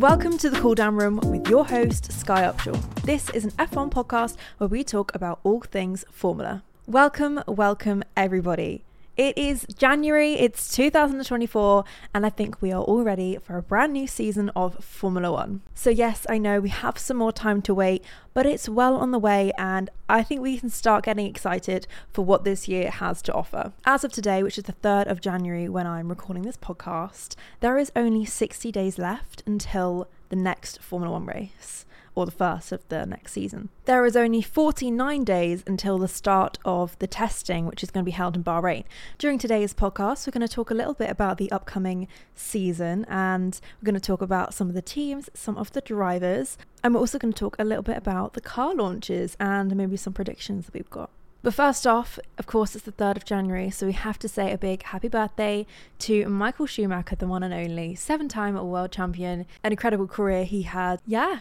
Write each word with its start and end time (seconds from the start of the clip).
Welcome 0.00 0.38
to 0.38 0.48
the 0.48 0.56
Cooldown 0.56 0.98
Room 0.98 1.20
with 1.26 1.46
your 1.50 1.66
host, 1.66 2.10
Sky 2.10 2.40
Upshaw. 2.40 2.82
This 3.02 3.28
is 3.34 3.44
an 3.44 3.50
F1 3.58 3.90
podcast 3.90 4.38
where 4.56 4.66
we 4.66 4.82
talk 4.82 5.14
about 5.14 5.40
all 5.44 5.60
things 5.60 6.06
Formula. 6.10 6.62
Welcome, 6.86 7.42
welcome, 7.46 8.02
everybody. 8.16 8.86
It 9.20 9.36
is 9.36 9.66
January, 9.76 10.32
it's 10.32 10.74
2024, 10.74 11.84
and 12.14 12.24
I 12.24 12.30
think 12.30 12.62
we 12.62 12.72
are 12.72 12.80
all 12.80 13.02
ready 13.02 13.36
for 13.36 13.58
a 13.58 13.62
brand 13.62 13.92
new 13.92 14.06
season 14.06 14.48
of 14.56 14.82
Formula 14.82 15.30
One. 15.30 15.60
So, 15.74 15.90
yes, 15.90 16.24
I 16.30 16.38
know 16.38 16.58
we 16.58 16.70
have 16.70 16.96
some 16.96 17.18
more 17.18 17.30
time 17.30 17.60
to 17.62 17.74
wait, 17.74 18.02
but 18.32 18.46
it's 18.46 18.66
well 18.66 18.96
on 18.96 19.10
the 19.10 19.18
way, 19.18 19.52
and 19.58 19.90
I 20.08 20.22
think 20.22 20.40
we 20.40 20.56
can 20.56 20.70
start 20.70 21.04
getting 21.04 21.26
excited 21.26 21.86
for 22.10 22.24
what 22.24 22.44
this 22.44 22.66
year 22.66 22.90
has 22.90 23.20
to 23.20 23.34
offer. 23.34 23.74
As 23.84 24.04
of 24.04 24.12
today, 24.12 24.42
which 24.42 24.56
is 24.56 24.64
the 24.64 24.72
3rd 24.72 25.10
of 25.10 25.20
January 25.20 25.68
when 25.68 25.86
I'm 25.86 26.08
recording 26.08 26.44
this 26.44 26.56
podcast, 26.56 27.36
there 27.60 27.76
is 27.76 27.92
only 27.94 28.24
60 28.24 28.72
days 28.72 28.96
left 28.96 29.42
until 29.44 30.08
the 30.30 30.36
next 30.36 30.80
Formula 30.80 31.12
One 31.12 31.26
race 31.26 31.84
or 32.14 32.26
the 32.26 32.32
first 32.32 32.72
of 32.72 32.86
the 32.88 33.06
next 33.06 33.32
season. 33.32 33.68
There 33.84 34.04
is 34.04 34.16
only 34.16 34.42
49 34.42 35.24
days 35.24 35.62
until 35.66 35.98
the 35.98 36.08
start 36.08 36.58
of 36.64 36.98
the 36.98 37.06
testing, 37.06 37.66
which 37.66 37.82
is 37.82 37.90
going 37.90 38.04
to 38.04 38.08
be 38.08 38.12
held 38.12 38.36
in 38.36 38.44
Bahrain. 38.44 38.84
During 39.18 39.38
today's 39.38 39.74
podcast, 39.74 40.26
we're 40.26 40.32
going 40.32 40.46
to 40.46 40.52
talk 40.52 40.70
a 40.70 40.74
little 40.74 40.94
bit 40.94 41.10
about 41.10 41.38
the 41.38 41.50
upcoming 41.50 42.08
season 42.34 43.04
and 43.08 43.60
we're 43.80 43.86
going 43.86 43.94
to 43.94 44.00
talk 44.00 44.22
about 44.22 44.54
some 44.54 44.68
of 44.68 44.74
the 44.74 44.82
teams, 44.82 45.30
some 45.34 45.56
of 45.56 45.72
the 45.72 45.80
drivers, 45.80 46.58
and 46.82 46.94
we're 46.94 47.00
also 47.00 47.18
going 47.18 47.32
to 47.32 47.38
talk 47.38 47.56
a 47.58 47.64
little 47.64 47.82
bit 47.82 47.96
about 47.96 48.34
the 48.34 48.40
car 48.40 48.74
launches 48.74 49.36
and 49.38 49.74
maybe 49.76 49.96
some 49.96 50.12
predictions 50.12 50.66
that 50.66 50.74
we've 50.74 50.90
got. 50.90 51.10
But 51.42 51.54
first 51.54 51.86
off, 51.86 52.18
of 52.36 52.46
course, 52.46 52.76
it's 52.76 52.84
the 52.84 52.92
3rd 52.92 53.16
of 53.16 53.24
January, 53.24 53.70
so 53.70 53.86
we 53.86 53.92
have 53.92 54.18
to 54.18 54.28
say 54.28 54.52
a 54.52 54.58
big 54.58 54.82
happy 54.82 55.08
birthday 55.08 55.66
to 56.00 56.28
Michael 56.28 56.66
Schumacher, 56.66 57.16
the 57.16 57.26
one 57.26 57.42
and 57.42 57.54
only 57.54 57.94
seven 57.94 58.28
time 58.28 58.54
world 58.62 58.92
champion. 58.92 59.46
An 59.64 59.72
incredible 59.72 60.06
career 60.06 60.44
he 60.44 60.62
had. 60.62 61.00
Yeah, 61.06 61.40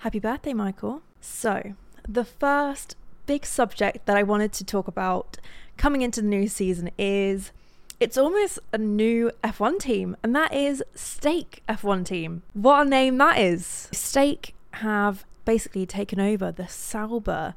Happy 0.00 0.18
birthday, 0.18 0.52
Michael. 0.52 1.02
So, 1.20 1.74
the 2.06 2.24
first 2.24 2.96
big 3.26 3.46
subject 3.46 4.06
that 4.06 4.16
I 4.16 4.22
wanted 4.22 4.52
to 4.54 4.64
talk 4.64 4.86
about 4.86 5.38
coming 5.76 6.02
into 6.02 6.20
the 6.20 6.28
new 6.28 6.48
season 6.48 6.90
is 6.98 7.50
it's 7.98 8.18
almost 8.18 8.58
a 8.72 8.78
new 8.78 9.30
F1 9.42 9.80
team, 9.80 10.16
and 10.22 10.36
that 10.36 10.52
is 10.52 10.82
Stake 10.94 11.62
F1 11.68 12.04
team. 12.04 12.42
What 12.52 12.86
a 12.86 12.90
name 12.90 13.16
that 13.18 13.38
is! 13.38 13.88
Stake 13.92 14.54
have 14.72 15.24
basically 15.46 15.86
taken 15.86 16.20
over 16.20 16.52
the 16.52 16.68
Sauber 16.68 17.54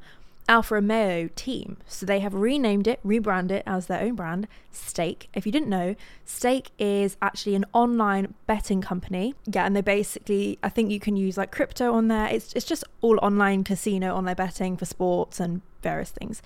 Alfa 0.48 0.74
Romeo 0.74 1.28
team. 1.36 1.76
So 1.86 2.04
they 2.04 2.20
have 2.20 2.34
renamed 2.34 2.86
it, 2.86 3.00
rebranded 3.04 3.58
it 3.58 3.62
as 3.66 3.86
their 3.86 4.00
own 4.00 4.14
brand, 4.14 4.48
Stake. 4.72 5.28
If 5.34 5.46
you 5.46 5.52
didn't 5.52 5.68
know, 5.68 5.94
Stake 6.24 6.70
is 6.78 7.16
actually 7.22 7.54
an 7.54 7.64
online 7.72 8.34
betting 8.46 8.80
company. 8.80 9.34
Yeah, 9.46 9.64
and 9.64 9.76
they 9.76 9.80
basically, 9.80 10.58
I 10.62 10.68
think 10.68 10.90
you 10.90 11.00
can 11.00 11.16
use 11.16 11.36
like 11.36 11.52
crypto 11.52 11.94
on 11.94 12.08
there. 12.08 12.26
It's, 12.26 12.52
it's 12.54 12.66
just 12.66 12.84
all 13.00 13.18
online 13.22 13.64
casino, 13.64 14.14
online 14.14 14.34
betting 14.34 14.76
for 14.76 14.84
sports 14.84 15.38
and 15.38 15.62
various 15.82 16.10
things. 16.10 16.42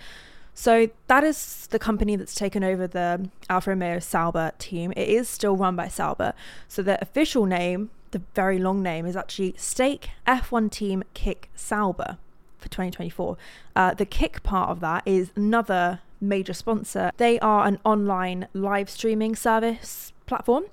So 0.55 0.89
that 1.09 1.25
is 1.25 1.67
the 1.69 1.79
company 1.79 2.15
that's 2.15 2.35
taken 2.35 2.63
over 2.63 2.87
the 2.87 3.29
Alfa 3.51 3.71
Romeo 3.71 3.99
Sauber 3.99 4.53
team. 4.59 4.93
It 4.93 5.09
is 5.09 5.29
still 5.29 5.57
run 5.57 5.75
by 5.75 5.89
Sauber. 5.89 6.33
So 6.69 6.83
the 6.83 7.01
official 7.03 7.45
name, 7.45 7.91
the 8.13 8.23
very 8.35 8.59
long 8.59 8.83
name, 8.83 9.05
is 9.05 9.17
actually 9.17 9.55
Stake 9.57 10.11
F1 10.27 10.71
Team 10.71 11.03
Kick 11.13 11.51
Sauber 11.57 12.19
for 12.65 12.71
2024. 12.71 13.37
Uh, 13.77 13.95
the 13.95 14.07
Kick 14.07 14.43
part 14.43 14.71
of 14.71 14.81
that 14.81 15.03
is 15.07 15.31
another 15.37 16.01
major 16.21 16.55
sponsor. 16.55 17.13
They 17.17 17.39
are 17.39 17.67
an 17.67 17.79
online 17.85 18.49
live 18.53 18.91
streaming 18.91 19.37
service 19.37 20.13
platform. 20.27 20.65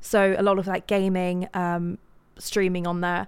So 0.00 0.34
a 0.38 0.42
lot 0.42 0.58
of 0.58 0.66
like 0.66 0.86
gaming, 0.86 1.48
um, 1.52 1.98
streaming 2.38 2.86
on 2.86 3.00
there. 3.00 3.26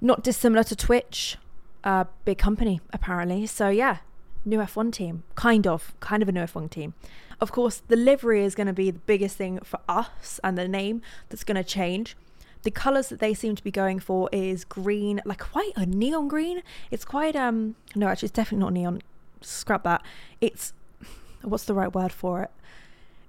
Not 0.00 0.24
dissimilar 0.24 0.64
to 0.64 0.76
Twitch, 0.76 1.36
uh, 1.84 2.04
big 2.24 2.38
company 2.38 2.80
apparently. 2.92 3.46
So 3.46 3.68
yeah, 3.68 3.98
new 4.44 4.58
F1 4.58 4.92
team, 4.92 5.22
kind 5.34 5.66
of, 5.66 5.94
kind 6.00 6.22
of 6.22 6.28
a 6.28 6.32
new 6.32 6.40
F1 6.40 6.70
team. 6.70 6.94
Of 7.40 7.52
course, 7.52 7.82
the 7.88 7.96
livery 7.96 8.44
is 8.44 8.54
going 8.54 8.66
to 8.66 8.72
be 8.72 8.90
the 8.90 8.98
biggest 9.00 9.36
thing 9.36 9.60
for 9.62 9.78
us 9.88 10.40
and 10.42 10.56
the 10.56 10.66
name 10.66 11.02
that's 11.28 11.44
going 11.44 11.56
to 11.56 11.64
change. 11.64 12.16
The 12.66 12.72
colours 12.72 13.10
that 13.10 13.20
they 13.20 13.32
seem 13.32 13.54
to 13.54 13.62
be 13.62 13.70
going 13.70 14.00
for 14.00 14.28
is 14.32 14.64
green, 14.64 15.22
like 15.24 15.38
quite 15.38 15.70
a 15.76 15.86
neon 15.86 16.26
green. 16.26 16.62
It's 16.90 17.04
quite 17.04 17.36
um 17.36 17.76
no, 17.94 18.08
actually 18.08 18.26
it's 18.26 18.34
definitely 18.34 18.64
not 18.64 18.72
neon. 18.72 19.02
Scrap 19.40 19.84
that. 19.84 20.02
It's 20.40 20.72
what's 21.42 21.62
the 21.62 21.74
right 21.74 21.94
word 21.94 22.10
for 22.10 22.42
it? 22.42 22.50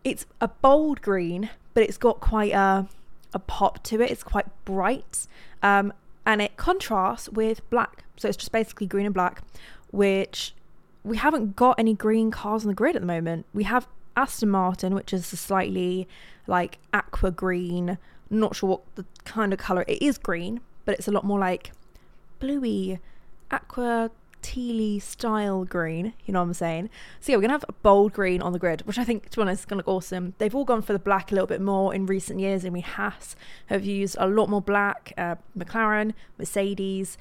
It's 0.03 0.25
a 0.42 0.48
bold 0.48 1.03
green, 1.03 1.52
but 1.75 1.84
it's 1.84 2.00
got 2.00 2.20
quite 2.20 2.52
a 2.53 2.88
a 3.31 3.38
pop 3.38 3.84
to 3.84 4.02
it. 4.02 4.09
It's 4.09 4.24
quite 4.24 4.48
bright. 4.66 5.28
Um 5.62 5.94
and 6.25 6.42
it 6.42 6.58
contrasts 6.58 7.30
with 7.30 7.62
black. 7.69 8.06
So 8.16 8.28
it's 8.28 8.38
just 8.38 8.52
basically 8.52 8.88
green 8.88 9.06
and 9.06 9.14
black, 9.14 9.44
which 9.92 10.56
we 11.04 11.18
haven't 11.18 11.56
got 11.56 11.78
any 11.78 11.94
green 11.94 12.31
cars 12.31 12.64
on 12.64 12.69
the 12.69 12.74
grid 12.74 12.96
at 12.96 13.04
the 13.04 13.06
moment. 13.06 13.46
We 13.54 13.66
have 13.66 13.88
Aston 14.18 14.50
Martin, 14.50 14.94
which 14.94 15.14
is 15.14 15.32
a 15.32 15.38
slightly 15.38 16.08
like 16.48 16.80
aqua 16.94 17.32
green 17.32 17.98
not 18.30 18.56
sure 18.56 18.70
what 18.70 18.96
the 18.96 19.06
kind 19.24 19.54
of 19.54 19.60
colour 19.60 19.86
it 19.88 20.02
is 20.02 20.18
green, 20.18 20.62
but 20.86 20.96
it's 20.96 21.08
a 21.08 21.12
lot 21.12 21.24
more 21.24 21.40
like 21.40 21.72
bluey, 22.40 23.00
aqua 23.52 24.12
tealy 24.42 25.02
style 25.02 25.66
green. 25.66 26.14
You 26.26 26.34
know 26.34 26.40
what 26.40 26.48
I'm 26.48 26.54
saying? 26.54 26.90
So 27.20 27.32
yeah, 27.32 27.38
we're 27.38 27.42
gonna 27.42 27.54
have 27.54 27.66
a 27.68 27.74
bold 27.74 28.14
green 28.14 28.42
on 28.42 28.54
the 28.54 28.60
grid, 28.60 28.82
which 28.86 28.98
I 28.98 29.04
think, 29.04 29.30
to 29.30 29.38
be 29.38 29.42
honest, 29.42 29.62
is 29.62 29.66
gonna 29.66 29.80
look 29.80 29.88
awesome. 29.88 30.34
They've 30.38 30.54
all 30.54 30.66
gone 30.66 30.82
for 30.82 30.94
the 30.94 31.00
black 31.00 31.32
a 31.32 31.36
little 31.36 31.48
bit 31.48 31.62
more 31.62 31.94
in 31.94 32.06
recent 32.06 32.40
years. 32.40 32.66
I 32.66 32.70
mean, 32.70 32.84
Haas 32.84 33.36
have 33.68 33.86
used 33.86 34.16
a 34.20 34.28
lot 34.28 34.50
more 34.50 34.62
black. 34.62 35.14
Uh, 35.18 35.36
McLaren, 35.58 36.14
Mercedes, 36.38 37.18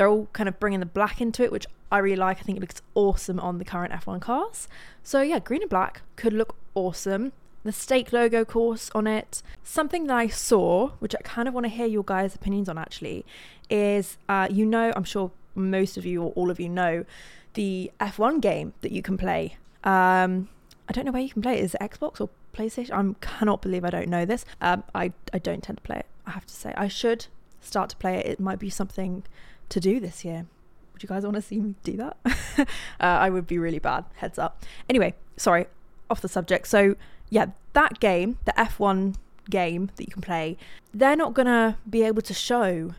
they're 0.00 0.08
all 0.08 0.28
kind 0.32 0.48
of 0.48 0.58
bringing 0.58 0.80
the 0.80 0.86
black 0.86 1.20
into 1.20 1.44
it, 1.44 1.52
which 1.52 1.66
I 1.92 1.98
really 1.98 2.16
like. 2.16 2.38
I 2.38 2.40
think 2.40 2.56
it 2.56 2.62
looks 2.62 2.80
awesome 2.94 3.38
on 3.38 3.58
the 3.58 3.66
current 3.66 3.92
F1 3.92 4.22
cars. 4.22 4.66
So 5.02 5.20
yeah, 5.20 5.40
green 5.40 5.60
and 5.60 5.68
black 5.68 6.00
could 6.16 6.32
look 6.32 6.56
awesome 6.74 7.32
the 7.64 7.72
stake 7.72 8.10
logo 8.10 8.42
course 8.42 8.90
on 8.94 9.06
it. 9.06 9.42
Something 9.62 10.06
that 10.06 10.16
I 10.16 10.28
saw, 10.28 10.92
which 11.00 11.14
I 11.14 11.18
kind 11.18 11.46
of 11.46 11.52
want 11.52 11.64
to 11.64 11.68
hear 11.68 11.84
your 11.84 12.02
guys' 12.02 12.34
opinions 12.34 12.66
on 12.66 12.78
actually, 12.78 13.26
is 13.68 14.16
uh, 14.26 14.48
you 14.50 14.64
know, 14.64 14.90
I'm 14.96 15.04
sure 15.04 15.32
most 15.54 15.98
of 15.98 16.06
you 16.06 16.22
or 16.22 16.32
all 16.32 16.50
of 16.50 16.58
you 16.58 16.70
know 16.70 17.04
the 17.52 17.90
F1 18.00 18.40
game 18.40 18.72
that 18.80 18.92
you 18.92 19.02
can 19.02 19.18
play. 19.18 19.58
Um, 19.84 20.48
I 20.88 20.92
don't 20.92 21.04
know 21.04 21.12
where 21.12 21.20
you 21.20 21.28
can 21.28 21.42
play 21.42 21.58
it. 21.58 21.64
Is 21.64 21.74
it 21.74 21.80
Xbox 21.82 22.22
or 22.22 22.30
PlayStation? 22.54 22.92
I 22.92 23.14
cannot 23.20 23.60
believe 23.60 23.84
I 23.84 23.90
don't 23.90 24.08
know 24.08 24.24
this. 24.24 24.46
Um, 24.62 24.82
I, 24.94 25.12
I 25.34 25.38
don't 25.38 25.62
tend 25.62 25.76
to 25.76 25.82
play 25.82 25.98
it, 25.98 26.06
I 26.26 26.30
have 26.30 26.46
to 26.46 26.54
say. 26.54 26.72
I 26.78 26.88
should 26.88 27.26
start 27.60 27.90
to 27.90 27.96
play 27.96 28.16
it. 28.16 28.24
It 28.24 28.40
might 28.40 28.58
be 28.58 28.70
something 28.70 29.24
to 29.70 29.80
do 29.80 29.98
this 29.98 30.24
year. 30.24 30.46
Would 30.92 31.02
you 31.02 31.08
guys 31.08 31.24
want 31.24 31.36
to 31.36 31.42
see 31.42 31.58
me 31.58 31.74
do 31.82 31.96
that? 31.96 32.16
uh, 32.58 32.64
I 33.00 33.30
would 33.30 33.46
be 33.46 33.58
really 33.58 33.78
bad. 33.78 34.04
Heads 34.16 34.38
up. 34.38 34.62
Anyway, 34.88 35.14
sorry, 35.36 35.66
off 36.10 36.20
the 36.20 36.28
subject. 36.28 36.68
So 36.68 36.96
yeah, 37.30 37.46
that 37.72 38.00
game, 38.00 38.38
the 38.44 38.52
F1 38.52 39.14
game 39.48 39.90
that 39.96 40.04
you 40.04 40.12
can 40.12 40.22
play, 40.22 40.58
they're 40.92 41.16
not 41.16 41.32
going 41.32 41.46
to 41.46 41.76
be 41.88 42.02
able 42.02 42.22
to 42.22 42.34
show 42.34 42.94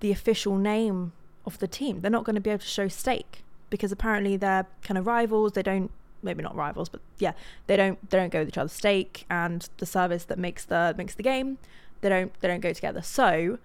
the 0.00 0.10
official 0.10 0.56
name 0.56 1.12
of 1.46 1.58
the 1.58 1.68
team. 1.68 2.00
They're 2.00 2.10
not 2.10 2.24
going 2.24 2.34
to 2.34 2.40
be 2.40 2.50
able 2.50 2.60
to 2.60 2.66
show 2.66 2.88
stake 2.88 3.42
because 3.70 3.92
apparently 3.92 4.36
they're 4.36 4.66
kind 4.82 4.98
of 4.98 5.06
rivals. 5.06 5.52
They 5.52 5.62
don't 5.62 5.90
maybe 6.22 6.42
not 6.42 6.54
rivals, 6.54 6.88
but 6.88 7.00
yeah, 7.18 7.32
they 7.66 7.76
don't 7.76 8.10
they 8.10 8.18
don't 8.18 8.30
go 8.30 8.40
with 8.40 8.48
each 8.48 8.58
other. 8.58 8.68
Stake 8.68 9.24
and 9.30 9.68
the 9.78 9.86
service 9.86 10.24
that 10.24 10.38
makes 10.38 10.64
the 10.64 10.94
makes 10.98 11.14
the 11.14 11.22
game, 11.22 11.58
they 12.00 12.08
don't 12.08 12.32
they 12.40 12.48
don't 12.48 12.60
go 12.60 12.72
together. 12.72 13.02
So 13.02 13.58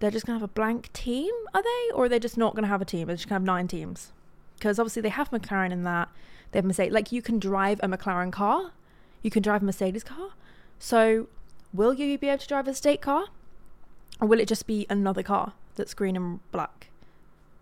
they're 0.00 0.10
just 0.10 0.26
gonna 0.26 0.38
have 0.38 0.48
a 0.48 0.52
blank 0.52 0.92
team, 0.92 1.32
are 1.54 1.62
they? 1.62 1.94
Or 1.94 2.04
are 2.04 2.08
they 2.08 2.18
just 2.18 2.36
not 2.36 2.54
gonna 2.54 2.68
have 2.68 2.82
a 2.82 2.84
team? 2.84 3.06
They're 3.06 3.16
just 3.16 3.28
gonna 3.28 3.40
have 3.40 3.46
nine 3.46 3.68
teams. 3.68 4.12
Because 4.56 4.78
obviously 4.78 5.02
they 5.02 5.08
have 5.08 5.30
McLaren 5.30 5.72
in 5.72 5.84
that. 5.84 6.08
They 6.50 6.58
have 6.58 6.64
Mercedes. 6.64 6.92
Like 6.92 7.12
you 7.12 7.22
can 7.22 7.38
drive 7.38 7.80
a 7.82 7.88
McLaren 7.88 8.32
car, 8.32 8.72
you 9.22 9.30
can 9.30 9.42
drive 9.42 9.62
a 9.62 9.64
Mercedes 9.64 10.04
car. 10.04 10.30
So, 10.78 11.26
will 11.72 11.94
you 11.94 12.16
be 12.18 12.28
able 12.28 12.38
to 12.38 12.46
drive 12.46 12.68
a 12.68 12.74
Stake 12.74 13.02
car? 13.02 13.26
Or 14.20 14.28
will 14.28 14.40
it 14.40 14.48
just 14.48 14.66
be 14.66 14.86
another 14.88 15.22
car 15.22 15.52
that's 15.74 15.94
green 15.94 16.16
and 16.16 16.40
black? 16.50 16.88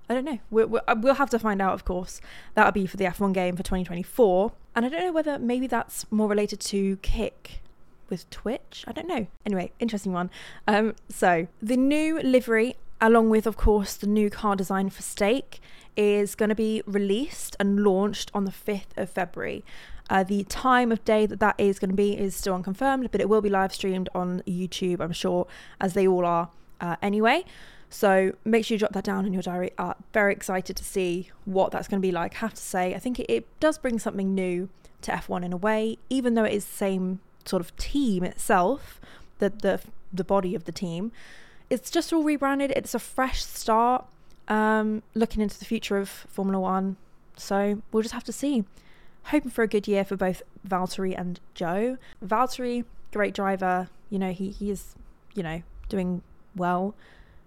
I 0.09 0.15
don't 0.15 0.25
know. 0.25 0.39
We'll, 0.51 0.67
we'll, 0.69 0.83
uh, 0.87 0.95
we'll 0.99 1.15
have 1.15 1.31
to 1.31 1.39
find 1.39 1.61
out, 1.61 1.75
of 1.75 1.85
course. 1.85 2.21
That'll 2.55 2.73
be 2.73 2.87
for 2.87 2.97
the 2.97 3.05
F1 3.05 3.33
game 3.33 3.57
for 3.57 3.63
2024. 3.63 4.53
And 4.75 4.85
I 4.85 4.89
don't 4.89 5.01
know 5.01 5.13
whether 5.13 5.39
maybe 5.39 5.67
that's 5.67 6.11
more 6.13 6.29
related 6.29 6.61
to 6.61 6.97
Kick 6.99 7.61
with 8.09 8.29
Twitch. 8.31 8.85
I 8.87 8.93
don't 8.93 9.09
know. 9.09 9.27
Anyway, 9.45 9.73
interesting 9.79 10.13
one. 10.13 10.31
Um, 10.67 10.95
so, 11.09 11.49
the 11.61 11.77
new 11.77 12.21
livery, 12.21 12.77
along 13.01 13.31
with, 13.31 13.47
of 13.47 13.57
course, 13.57 13.95
the 13.95 14.07
new 14.07 14.31
car 14.31 14.57
design 14.57 14.91
for 14.91 15.03
Stake, 15.03 15.61
is 15.97 16.35
going 16.35 16.51
to 16.51 16.55
be 16.55 16.83
released 16.87 17.57
and 17.59 17.83
launched 17.83 18.31
on 18.35 18.45
the 18.45 18.51
5th 18.51 18.97
of 18.97 19.11
February. 19.11 19.65
Uh, 20.09 20.23
the 20.23 20.45
time 20.45 20.93
of 20.93 21.05
day 21.05 21.27
that 21.27 21.41
that 21.41 21.55
is 21.59 21.79
going 21.79 21.91
to 21.91 21.97
be 21.97 22.17
is 22.17 22.37
still 22.37 22.55
unconfirmed, 22.55 23.11
but 23.11 23.21
it 23.21 23.29
will 23.29 23.41
be 23.41 23.49
live 23.49 23.75
streamed 23.75 24.09
on 24.15 24.43
YouTube, 24.47 25.01
I'm 25.01 25.13
sure, 25.13 25.47
as 25.81 25.95
they 25.95 26.07
all 26.07 26.25
are 26.25 26.51
uh, 26.81 26.97
anyway. 27.03 27.45
So 27.89 28.33
make 28.45 28.65
sure 28.65 28.75
you 28.75 28.79
drop 28.79 28.93
that 28.93 29.05
down 29.05 29.27
in 29.27 29.33
your 29.33 29.43
diary. 29.43 29.71
Uh, 29.79 29.95
very 30.13 30.33
excited 30.33 30.77
to 30.77 30.85
see 30.85 31.31
what 31.45 31.73
that's 31.73 31.89
going 31.89 32.01
to 32.01 32.07
be 32.07 32.13
like. 32.13 32.35
I 32.37 32.39
have 32.39 32.55
to 32.55 32.63
say, 32.63 32.95
I 32.95 32.99
think 32.99 33.19
it, 33.21 33.27
it 33.31 33.61
does 33.61 33.79
bring 33.79 33.99
something 33.99 34.35
new 34.35 34.69
to 35.03 35.13
F1 35.13 35.45
in 35.45 35.53
a 35.53 35.57
way, 35.57 35.99
even 36.11 36.35
though 36.35 36.45
it 36.45 36.53
is 36.53 36.65
the 36.65 36.75
same 36.75 37.21
sort 37.49 37.61
of 37.61 37.77
team 37.77 38.25
itself, 38.25 39.01
the 39.39 39.51
the 39.51 39.81
the 40.13 40.25
body 40.25 40.55
of 40.55 40.65
the 40.65 40.73
team. 40.73 41.13
it's 41.69 41.91
just 41.91 42.13
all 42.13 42.23
rebranded. 42.23 42.71
It's 42.77 42.95
a 42.95 42.99
fresh 42.99 43.45
start, 43.45 44.05
um, 44.49 45.03
looking 45.15 45.43
into 45.43 45.59
the 45.59 45.65
future 45.65 45.99
of 45.99 46.09
Formula 46.09 46.61
One. 46.61 46.97
So 47.37 47.83
we'll 47.91 48.03
just 48.03 48.15
have 48.15 48.25
to 48.25 48.33
see. 48.33 48.65
Hoping 49.25 49.51
for 49.51 49.63
a 49.65 49.69
good 49.69 49.89
year 49.89 50.05
for 50.05 50.17
both 50.17 50.43
Valtteri 50.67 51.19
and 51.19 51.41
Joe. 51.55 51.99
Valtteri, 52.25 52.85
great 53.13 53.35
driver. 53.35 53.89
You 54.11 54.21
know, 54.21 54.33
he, 54.33 54.51
he 54.51 54.71
is, 54.71 54.95
you 55.35 55.43
know, 55.43 55.63
doing 55.89 56.23
well. 56.55 56.95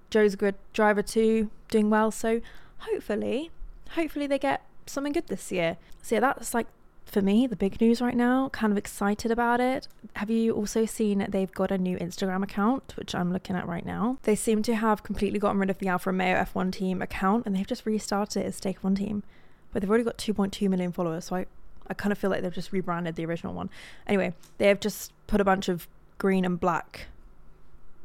Joe's 0.10 0.34
a 0.34 0.38
good 0.38 0.56
driver 0.74 1.02
too, 1.02 1.50
doing 1.70 1.90
well. 1.90 2.12
So 2.12 2.42
hopefully, 2.80 3.52
hopefully 3.92 4.28
they 4.28 4.40
get 4.40 4.66
something 4.86 5.14
good 5.14 5.28
this 5.28 5.52
year. 5.52 5.78
So 6.02 6.16
yeah, 6.16 6.20
that's 6.22 6.54
like 6.54 6.68
for 7.10 7.22
me 7.22 7.48
the 7.48 7.56
big 7.56 7.80
news 7.82 8.02
right 8.02 8.16
now. 8.16 8.50
Kind 8.50 8.72
of 8.72 8.78
excited 8.78 9.32
about 9.32 9.60
it. 9.60 9.88
Have 10.16 10.30
you 10.30 10.54
also 10.54 10.86
seen 10.86 11.26
they've 11.30 11.52
got 11.52 11.72
a 11.72 11.78
new 11.78 11.98
Instagram 11.98 12.44
account, 12.44 12.94
which 12.96 13.16
I'm 13.16 13.34
looking 13.34 13.56
at 13.56 13.68
right 13.68 13.86
now? 13.86 14.18
They 14.24 14.36
seem 14.36 14.62
to 14.64 14.76
have 14.76 15.04
completely 15.04 15.40
gotten 15.40 15.60
rid 15.60 15.70
of 15.70 15.80
the 15.80 15.88
Alfa 15.88 16.12
Romeo 16.12 16.36
F1 16.36 16.72
team 16.72 17.02
account 17.02 17.46
and 17.46 17.56
they've 17.56 17.68
just 17.68 17.86
restarted 17.86 18.44
it 18.44 18.46
as 18.46 18.56
Stake 18.56 18.84
One 18.84 18.96
team. 18.96 19.24
But 19.72 19.82
they've 19.82 19.90
already 19.90 20.04
got 20.04 20.18
2.2 20.18 20.68
million 20.70 20.92
followers, 20.92 21.26
so 21.26 21.36
I, 21.36 21.46
I 21.88 21.94
kind 21.94 22.12
of 22.12 22.18
feel 22.18 22.30
like 22.30 22.42
they've 22.42 22.54
just 22.54 22.72
rebranded 22.72 23.16
the 23.16 23.26
original 23.26 23.54
one. 23.54 23.70
Anyway, 24.08 24.34
they 24.58 24.68
have 24.68 24.80
just 24.80 25.12
put 25.28 25.40
a 25.40 25.44
bunch 25.44 25.70
of 25.70 25.88
green 26.18 26.44
and 26.44 26.60
black 26.60 27.08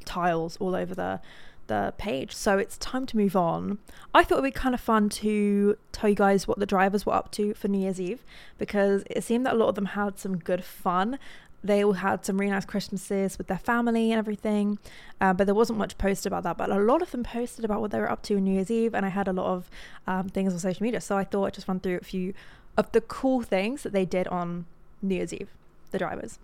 tiles 0.05 0.57
all 0.59 0.75
over 0.75 0.95
the 0.95 1.21
the 1.67 1.95
page. 1.99 2.35
So 2.35 2.59
it's 2.59 2.77
time 2.79 3.07
to 3.07 3.17
move 3.17 3.37
on. 3.37 3.79
I 4.15 4.25
thought 4.25 4.39
it 4.39 4.43
would 4.43 4.55
be 4.55 4.59
kind 4.59 4.75
of 4.75 4.81
fun 4.81 5.09
to 5.11 5.77
tell 5.93 6.11
you 6.11 6.17
guys 6.17 6.47
what 6.47 6.59
the 6.59 6.67
drivers 6.67 7.07
were 7.07 7.15
up 7.15 7.31
to 7.33 7.55
for 7.55 7.69
New 7.69 7.81
Year's 7.81 8.01
Eve 8.01 8.25
because 8.59 9.05
it 9.11 9.25
seemed 9.25 9.47
that 9.47 9.55
a 9.55 9.57
lot 9.57 9.69
of 9.69 9.75
them 9.75 9.87
had 9.87 10.19
some 10.19 10.37
good 10.37 10.65
fun. 10.65 11.19
They 11.63 11.83
all 11.83 11.95
had 11.95 12.27
some 12.27 12.39
really 12.39 12.53
nice 12.53 12.67
Christmases 12.67 13.39
with 13.39 13.47
their 13.47 13.59
family 13.59 14.13
and 14.13 14.19
everything, 14.19 14.79
uh, 15.19 15.33
but 15.33 15.47
there 15.47 15.55
wasn't 15.55 15.79
much 15.79 15.97
posted 15.97 16.31
about 16.31 16.43
that. 16.43 16.59
But 16.59 16.71
a 16.71 16.79
lot 16.79 17.01
of 17.01 17.11
them 17.11 17.25
posted 17.25 17.65
about 17.65 17.81
what 17.81 17.91
they 17.91 17.99
were 17.99 18.11
up 18.11 18.23
to 18.25 18.37
on 18.37 18.45
New 18.45 18.53
Year's 18.53 18.71
Eve, 18.71 18.95
and 18.95 19.07
I 19.07 19.09
had 19.09 19.29
a 19.29 19.33
lot 19.33 19.47
of 19.47 19.71
um, 20.07 20.29
things 20.29 20.53
on 20.53 20.59
social 20.59 20.83
media. 20.83 21.01
So 21.01 21.17
I 21.17 21.25
thought 21.25 21.47
I'd 21.47 21.55
just 21.55 21.67
run 21.67 21.81
through 21.81 21.97
a 21.97 22.05
few 22.05 22.35
of 22.77 22.93
the 22.93 23.01
cool 23.01 23.41
things 23.41 23.83
that 23.83 23.95
they 23.95 24.05
did 24.05 24.29
on 24.29 24.67
New 25.01 25.15
Year's 25.15 25.33
Eve, 25.33 25.49
the 25.91 25.99
drivers. 25.99 26.39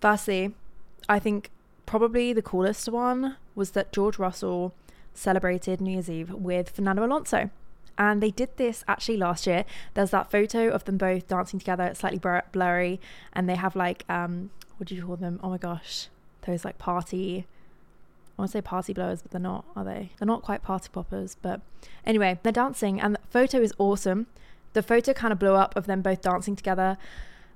Firstly, 0.00 0.54
I 1.08 1.20
think 1.20 1.50
probably 1.92 2.32
the 2.32 2.40
coolest 2.40 2.88
one 2.88 3.36
was 3.54 3.72
that 3.72 3.92
George 3.92 4.18
Russell 4.18 4.74
celebrated 5.12 5.78
New 5.78 5.90
Year's 5.90 6.08
Eve 6.08 6.30
with 6.30 6.70
Fernando 6.70 7.04
Alonso. 7.04 7.50
And 7.98 8.22
they 8.22 8.30
did 8.30 8.56
this 8.56 8.82
actually 8.88 9.18
last 9.18 9.46
year. 9.46 9.66
There's 9.92 10.08
that 10.12 10.30
photo 10.30 10.70
of 10.70 10.86
them 10.86 10.96
both 10.96 11.28
dancing 11.28 11.58
together. 11.58 11.92
Slightly 11.94 12.18
blurry, 12.50 12.98
and 13.34 13.46
they 13.46 13.56
have 13.56 13.76
like 13.76 14.06
um, 14.08 14.48
what 14.78 14.88
do 14.88 14.94
you 14.94 15.04
call 15.04 15.16
them? 15.16 15.38
Oh 15.42 15.50
my 15.50 15.58
gosh, 15.58 16.08
those 16.46 16.64
like 16.64 16.78
party. 16.78 17.46
I 18.38 18.40
want 18.40 18.50
to 18.50 18.56
say 18.56 18.62
party 18.62 18.94
blowers, 18.94 19.20
but 19.20 19.30
they're 19.30 19.38
not, 19.38 19.66
are 19.76 19.84
they? 19.84 20.12
They're 20.18 20.24
not 20.24 20.40
quite 20.40 20.62
party 20.62 20.88
poppers. 20.90 21.36
But 21.42 21.60
anyway, 22.06 22.40
they're 22.42 22.52
dancing, 22.52 23.02
and 23.02 23.16
the 23.16 23.20
photo 23.28 23.60
is 23.60 23.74
awesome. 23.76 24.28
The 24.72 24.82
photo 24.82 25.12
kind 25.12 25.30
of 25.30 25.38
blew 25.38 25.56
up 25.56 25.76
of 25.76 25.84
them 25.84 26.00
both 26.00 26.22
dancing 26.22 26.56
together, 26.56 26.96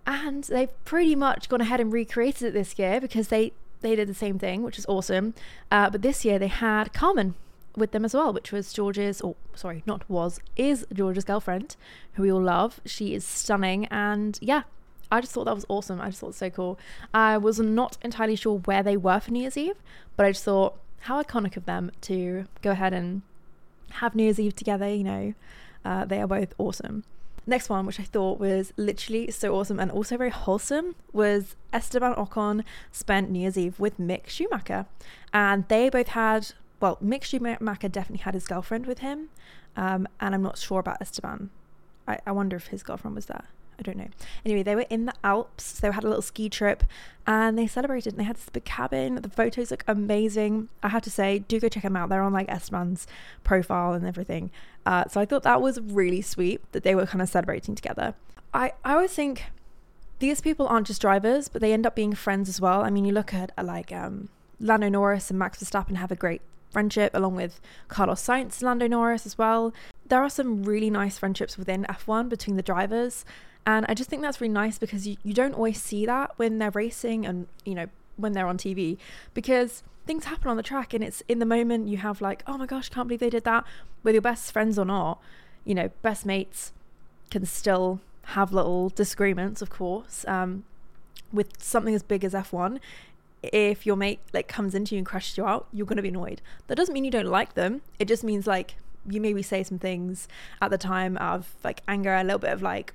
and 0.06 0.44
they've 0.44 0.84
pretty 0.84 1.14
much 1.14 1.48
gone 1.48 1.62
ahead 1.62 1.80
and 1.80 1.90
recreated 1.90 2.48
it 2.48 2.52
this 2.52 2.78
year 2.78 3.00
because 3.00 3.28
they 3.28 3.54
they 3.86 3.96
did 3.96 4.08
the 4.08 4.14
same 4.14 4.38
thing, 4.38 4.62
which 4.62 4.78
is 4.78 4.86
awesome. 4.86 5.34
Uh, 5.70 5.88
but 5.88 6.02
this 6.02 6.24
year 6.24 6.38
they 6.38 6.48
had 6.48 6.92
Carmen 6.92 7.34
with 7.76 7.92
them 7.92 8.04
as 8.04 8.14
well, 8.14 8.32
which 8.32 8.52
was 8.52 8.72
George's, 8.72 9.20
or 9.20 9.36
sorry, 9.54 9.82
not 9.86 10.08
was, 10.10 10.40
is 10.56 10.86
George's 10.92 11.24
girlfriend, 11.24 11.76
who 12.14 12.22
we 12.22 12.32
all 12.32 12.42
love. 12.42 12.80
She 12.84 13.14
is 13.14 13.24
stunning, 13.24 13.86
and 13.86 14.38
yeah, 14.42 14.62
I 15.10 15.20
just 15.20 15.32
thought 15.32 15.44
that 15.44 15.54
was 15.54 15.66
awesome. 15.68 16.00
I 16.00 16.08
just 16.08 16.20
thought 16.20 16.34
so 16.34 16.50
cool. 16.50 16.78
I 17.14 17.38
was 17.38 17.60
not 17.60 17.96
entirely 18.02 18.36
sure 18.36 18.58
where 18.58 18.82
they 18.82 18.96
were 18.96 19.20
for 19.20 19.30
New 19.30 19.40
Year's 19.40 19.56
Eve, 19.56 19.76
but 20.16 20.26
I 20.26 20.32
just 20.32 20.44
thought 20.44 20.78
how 21.00 21.22
iconic 21.22 21.56
of 21.56 21.66
them 21.66 21.92
to 22.02 22.46
go 22.62 22.72
ahead 22.72 22.92
and 22.92 23.22
have 23.90 24.14
New 24.14 24.24
Year's 24.24 24.40
Eve 24.40 24.56
together. 24.56 24.88
You 24.92 25.04
know, 25.04 25.34
uh, 25.84 26.04
they 26.06 26.20
are 26.20 26.26
both 26.26 26.54
awesome. 26.58 27.04
Next 27.46 27.68
one, 27.68 27.86
which 27.86 28.00
I 28.00 28.02
thought 28.02 28.40
was 28.40 28.72
literally 28.76 29.30
so 29.30 29.54
awesome 29.54 29.78
and 29.78 29.90
also 29.90 30.16
very 30.16 30.30
wholesome, 30.30 30.96
was 31.12 31.54
Esteban 31.72 32.14
Ocon 32.14 32.64
spent 32.90 33.30
New 33.30 33.40
Year's 33.40 33.56
Eve 33.56 33.78
with 33.78 33.98
Mick 33.98 34.28
Schumacher. 34.28 34.86
And 35.32 35.66
they 35.68 35.88
both 35.88 36.08
had, 36.08 36.52
well, 36.80 36.98
Mick 37.02 37.22
Schumacher 37.22 37.88
definitely 37.88 38.24
had 38.24 38.34
his 38.34 38.46
girlfriend 38.46 38.86
with 38.86 38.98
him. 38.98 39.28
Um, 39.76 40.08
and 40.18 40.34
I'm 40.34 40.42
not 40.42 40.58
sure 40.58 40.80
about 40.80 41.00
Esteban. 41.00 41.50
I, 42.08 42.18
I 42.26 42.32
wonder 42.32 42.56
if 42.56 42.68
his 42.68 42.82
girlfriend 42.82 43.14
was 43.14 43.26
there. 43.26 43.44
I 43.78 43.82
don't 43.82 43.96
know. 43.96 44.08
Anyway, 44.44 44.62
they 44.62 44.74
were 44.74 44.86
in 44.88 45.06
the 45.06 45.14
Alps. 45.22 45.64
So 45.64 45.86
they 45.86 45.92
had 45.92 46.04
a 46.04 46.08
little 46.08 46.22
ski 46.22 46.48
trip 46.48 46.84
and 47.26 47.58
they 47.58 47.66
celebrated 47.66 48.14
and 48.14 48.20
they 48.20 48.24
had 48.24 48.36
this 48.36 48.48
big 48.48 48.64
cabin. 48.64 49.16
The 49.16 49.28
photos 49.28 49.70
look 49.70 49.84
amazing. 49.86 50.68
I 50.82 50.88
have 50.88 51.02
to 51.02 51.10
say, 51.10 51.40
do 51.40 51.60
go 51.60 51.68
check 51.68 51.82
them 51.82 51.96
out. 51.96 52.08
They're 52.08 52.22
on 52.22 52.32
like 52.32 52.48
Esteban's 52.48 53.06
profile 53.44 53.92
and 53.92 54.06
everything. 54.06 54.50
Uh, 54.84 55.04
so 55.08 55.20
I 55.20 55.24
thought 55.26 55.42
that 55.42 55.60
was 55.60 55.80
really 55.80 56.22
sweet 56.22 56.60
that 56.72 56.84
they 56.84 56.94
were 56.94 57.06
kind 57.06 57.20
of 57.20 57.28
celebrating 57.28 57.74
together. 57.74 58.14
I, 58.54 58.72
I 58.84 58.94
always 58.94 59.12
think 59.12 59.44
these 60.18 60.40
people 60.40 60.66
aren't 60.66 60.86
just 60.86 61.00
drivers, 61.00 61.48
but 61.48 61.60
they 61.60 61.72
end 61.72 61.86
up 61.86 61.94
being 61.94 62.14
friends 62.14 62.48
as 62.48 62.60
well. 62.60 62.82
I 62.82 62.90
mean, 62.90 63.04
you 63.04 63.12
look 63.12 63.34
at 63.34 63.52
uh, 63.58 63.64
like 63.64 63.92
um, 63.92 64.28
Lando 64.60 64.88
Norris 64.88 65.30
and 65.30 65.38
Max 65.38 65.62
Verstappen 65.62 65.96
have 65.96 66.10
a 66.10 66.16
great 66.16 66.40
friendship, 66.70 67.12
along 67.14 67.34
with 67.34 67.60
Carlos 67.88 68.22
Sainz 68.22 68.60
and 68.60 68.62
Lando 68.62 68.86
Norris 68.86 69.26
as 69.26 69.36
well. 69.38 69.72
There 70.06 70.22
are 70.22 70.30
some 70.30 70.62
really 70.62 70.90
nice 70.90 71.18
friendships 71.18 71.58
within 71.58 71.84
F1 71.84 72.28
between 72.28 72.56
the 72.56 72.62
drivers. 72.62 73.24
And 73.66 73.84
I 73.88 73.94
just 73.94 74.08
think 74.08 74.22
that's 74.22 74.40
really 74.40 74.54
nice 74.54 74.78
because 74.78 75.06
you, 75.06 75.16
you 75.24 75.34
don't 75.34 75.54
always 75.54 75.82
see 75.82 76.06
that 76.06 76.32
when 76.36 76.58
they're 76.58 76.70
racing 76.70 77.26
and, 77.26 77.48
you 77.64 77.74
know, 77.74 77.88
when 78.16 78.32
they're 78.32 78.46
on 78.46 78.56
TV 78.56 78.96
because 79.34 79.82
things 80.06 80.24
happen 80.26 80.48
on 80.48 80.56
the 80.56 80.62
track 80.62 80.94
and 80.94 81.02
it's 81.02 81.22
in 81.28 81.40
the 81.40 81.46
moment 81.46 81.88
you 81.88 81.96
have 81.98 82.20
like, 82.20 82.42
oh 82.46 82.56
my 82.56 82.66
gosh, 82.66 82.88
can't 82.88 83.08
believe 83.08 83.20
they 83.20 83.28
did 83.28 83.44
that. 83.44 83.64
Whether 84.02 84.14
your 84.14 84.22
best 84.22 84.52
friends 84.52 84.78
or 84.78 84.84
not, 84.84 85.20
you 85.64 85.74
know, 85.74 85.90
best 86.02 86.24
mates 86.24 86.72
can 87.30 87.44
still 87.44 88.00
have 88.26 88.52
little 88.52 88.88
disagreements, 88.90 89.60
of 89.60 89.68
course. 89.68 90.24
Um, 90.28 90.64
with 91.32 91.60
something 91.60 91.94
as 91.94 92.04
big 92.04 92.24
as 92.24 92.34
F1, 92.34 92.78
if 93.42 93.84
your 93.84 93.96
mate 93.96 94.20
like 94.32 94.48
comes 94.48 94.74
into 94.74 94.94
you 94.94 94.98
and 94.98 95.06
crashes 95.06 95.36
you 95.36 95.44
out, 95.44 95.66
you're 95.72 95.86
going 95.86 95.96
to 95.96 96.02
be 96.02 96.08
annoyed. 96.08 96.40
That 96.68 96.76
doesn't 96.76 96.94
mean 96.94 97.04
you 97.04 97.10
don't 97.10 97.26
like 97.26 97.54
them. 97.54 97.82
It 97.98 98.06
just 98.06 98.22
means 98.22 98.46
like 98.46 98.76
you 99.08 99.20
maybe 99.20 99.42
say 99.42 99.62
some 99.62 99.78
things 99.78 100.28
at 100.62 100.70
the 100.70 100.78
time 100.78 101.16
of 101.18 101.54
like 101.64 101.82
anger, 101.88 102.14
a 102.14 102.22
little 102.22 102.38
bit 102.38 102.52
of 102.52 102.62
like, 102.62 102.94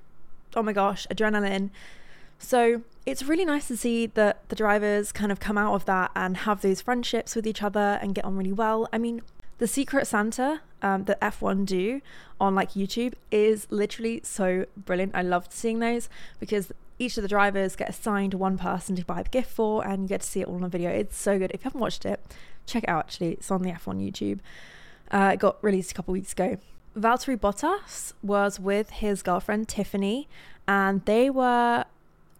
oh 0.55 0.63
my 0.63 0.73
gosh, 0.73 1.07
adrenaline. 1.09 1.69
So 2.39 2.81
it's 3.05 3.23
really 3.23 3.45
nice 3.45 3.67
to 3.67 3.77
see 3.77 4.07
that 4.07 4.49
the 4.49 4.55
drivers 4.55 5.11
kind 5.11 5.31
of 5.31 5.39
come 5.39 5.57
out 5.57 5.75
of 5.75 5.85
that 5.85 6.11
and 6.15 6.37
have 6.37 6.61
those 6.61 6.81
friendships 6.81 7.35
with 7.35 7.45
each 7.45 7.61
other 7.61 7.99
and 8.01 8.15
get 8.15 8.25
on 8.25 8.35
really 8.35 8.51
well. 8.51 8.89
I 8.91 8.97
mean, 8.97 9.21
the 9.59 9.67
Secret 9.67 10.07
Santa 10.07 10.61
um, 10.81 11.03
that 11.05 11.21
F1 11.21 11.65
do 11.67 12.01
on 12.39 12.55
like 12.55 12.71
YouTube 12.71 13.13
is 13.29 13.67
literally 13.69 14.21
so 14.23 14.65
brilliant. 14.75 15.15
I 15.15 15.21
loved 15.21 15.53
seeing 15.53 15.79
those 15.79 16.09
because 16.39 16.71
each 16.97 17.17
of 17.17 17.21
the 17.21 17.27
drivers 17.27 17.75
get 17.75 17.89
assigned 17.89 18.33
one 18.33 18.57
person 18.57 18.95
to 18.95 19.05
buy 19.05 19.21
the 19.21 19.29
gift 19.29 19.51
for 19.51 19.85
and 19.85 20.03
you 20.03 20.07
get 20.07 20.21
to 20.21 20.27
see 20.27 20.41
it 20.41 20.47
all 20.47 20.55
on 20.55 20.63
a 20.63 20.69
video. 20.69 20.89
It's 20.89 21.17
so 21.17 21.37
good. 21.37 21.51
If 21.51 21.61
you 21.61 21.65
haven't 21.65 21.79
watched 21.79 22.05
it, 22.05 22.19
check 22.65 22.83
it 22.83 22.89
out 22.89 23.05
actually. 23.05 23.33
It's 23.33 23.51
on 23.51 23.61
the 23.61 23.71
F1 23.71 24.01
YouTube. 24.01 24.39
Uh, 25.11 25.31
it 25.33 25.39
got 25.39 25.63
released 25.63 25.91
a 25.91 25.93
couple 25.93 26.13
weeks 26.13 26.31
ago. 26.31 26.57
Valtteri 26.97 27.37
Bottas 27.37 28.13
was 28.21 28.59
with 28.59 28.89
his 28.89 29.23
girlfriend 29.23 29.67
Tiffany, 29.67 30.27
and 30.67 31.03
they 31.05 31.29
were 31.29 31.85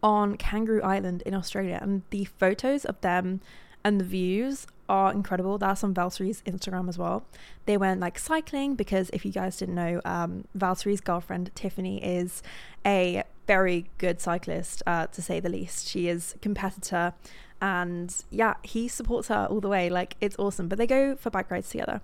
on 0.03 0.35
Kangaroo 0.35 0.81
Island 0.81 1.21
in 1.25 1.33
Australia. 1.33 1.79
And 1.81 2.01
the 2.09 2.25
photos 2.25 2.85
of 2.85 2.99
them 3.01 3.41
and 3.83 3.99
the 3.99 4.05
views 4.05 4.67
are 4.89 5.11
incredible. 5.13 5.57
That's 5.57 5.83
on 5.83 5.93
Valtteri's 5.93 6.41
Instagram 6.41 6.89
as 6.89 6.97
well. 6.97 7.23
They 7.65 7.77
went 7.77 8.01
like 8.01 8.19
cycling 8.19 8.75
because 8.75 9.09
if 9.13 9.25
you 9.25 9.31
guys 9.31 9.57
didn't 9.57 9.75
know, 9.75 10.01
um, 10.03 10.45
Valtteri's 10.57 11.01
girlfriend 11.01 11.51
Tiffany 11.55 12.03
is 12.03 12.43
a 12.85 13.23
very 13.47 13.89
good 13.97 14.19
cyclist, 14.19 14.83
uh, 14.85 15.07
to 15.07 15.21
say 15.21 15.39
the 15.39 15.49
least. 15.49 15.87
She 15.87 16.07
is 16.07 16.33
a 16.35 16.39
competitor, 16.39 17.13
and 17.61 18.13
yeah, 18.29 18.55
he 18.63 18.87
supports 18.87 19.29
her 19.29 19.47
all 19.49 19.61
the 19.61 19.69
way. 19.69 19.89
Like 19.89 20.15
it's 20.19 20.35
awesome. 20.37 20.67
But 20.67 20.77
they 20.77 20.87
go 20.87 21.15
for 21.15 21.29
bike 21.29 21.49
rides 21.49 21.69
together. 21.69 22.01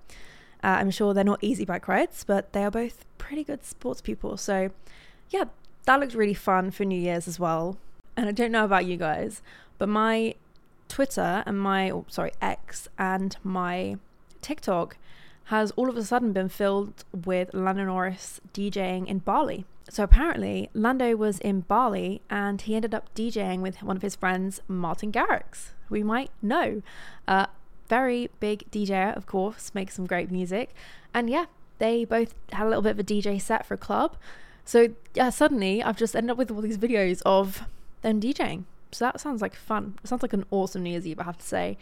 Uh, 0.63 0.77
I'm 0.79 0.91
sure 0.91 1.13
they're 1.13 1.23
not 1.23 1.43
easy 1.43 1.65
bike 1.65 1.87
rides, 1.87 2.23
but 2.25 2.53
they 2.53 2.63
are 2.63 2.71
both 2.71 3.05
pretty 3.17 3.43
good 3.43 3.63
sports 3.65 4.01
people. 4.01 4.37
So, 4.37 4.71
yeah, 5.29 5.45
that 5.85 5.99
looked 5.99 6.13
really 6.13 6.33
fun 6.33 6.71
for 6.71 6.85
New 6.85 6.99
Year's 6.99 7.27
as 7.27 7.39
well. 7.39 7.77
And 8.15 8.27
I 8.27 8.31
don't 8.31 8.51
know 8.51 8.65
about 8.65 8.85
you 8.85 8.97
guys, 8.97 9.41
but 9.77 9.87
my 9.89 10.35
Twitter 10.87 11.43
and 11.45 11.59
my, 11.59 11.91
oh, 11.91 12.05
sorry, 12.07 12.31
X 12.41 12.87
and 12.97 13.37
my 13.43 13.97
TikTok 14.41 14.97
has 15.45 15.71
all 15.71 15.89
of 15.89 15.95
a 15.95 16.03
sudden 16.03 16.33
been 16.33 16.49
filled 16.49 17.05
with 17.25 17.53
Lando 17.53 17.85
Norris 17.85 18.41
DJing 18.53 19.07
in 19.07 19.19
Bali. 19.19 19.65
So 19.89 20.03
apparently, 20.03 20.69
Lando 20.73 21.15
was 21.15 21.39
in 21.39 21.61
Bali 21.61 22.21
and 22.29 22.59
he 22.59 22.75
ended 22.75 22.93
up 22.93 23.13
DJing 23.15 23.61
with 23.61 23.81
one 23.81 23.95
of 23.95 24.01
his 24.01 24.15
friends, 24.15 24.61
Martin 24.67 25.11
Garrix, 25.11 25.69
we 25.89 26.03
might 26.03 26.31
know. 26.41 26.81
Uh, 27.27 27.45
very 27.89 28.29
big 28.39 28.69
DJ, 28.71 29.15
of 29.15 29.25
course, 29.25 29.71
makes 29.73 29.95
some 29.95 30.05
great 30.05 30.31
music. 30.31 30.73
And 31.13 31.29
yeah, 31.29 31.45
they 31.79 32.05
both 32.05 32.33
had 32.51 32.65
a 32.65 32.69
little 32.69 32.81
bit 32.81 32.91
of 32.91 32.99
a 32.99 33.03
DJ 33.03 33.41
set 33.41 33.65
for 33.65 33.73
a 33.73 33.77
club. 33.77 34.15
So 34.65 34.89
yeah, 35.13 35.29
suddenly 35.29 35.81
I've 35.81 35.97
just 35.97 36.15
ended 36.15 36.31
up 36.31 36.37
with 36.37 36.51
all 36.51 36.61
these 36.61 36.77
videos 36.77 37.21
of 37.25 37.63
them 38.01 38.19
DJing. 38.19 38.63
So 38.91 39.05
that 39.05 39.19
sounds 39.19 39.41
like 39.41 39.55
fun. 39.55 39.97
It 40.03 40.07
sounds 40.07 40.21
like 40.21 40.33
an 40.33 40.45
awesome 40.51 40.83
New 40.83 40.91
Year's 40.91 41.07
Eve, 41.07 41.19
I 41.19 41.23
have 41.23 41.37
to 41.37 41.45
say, 41.45 41.77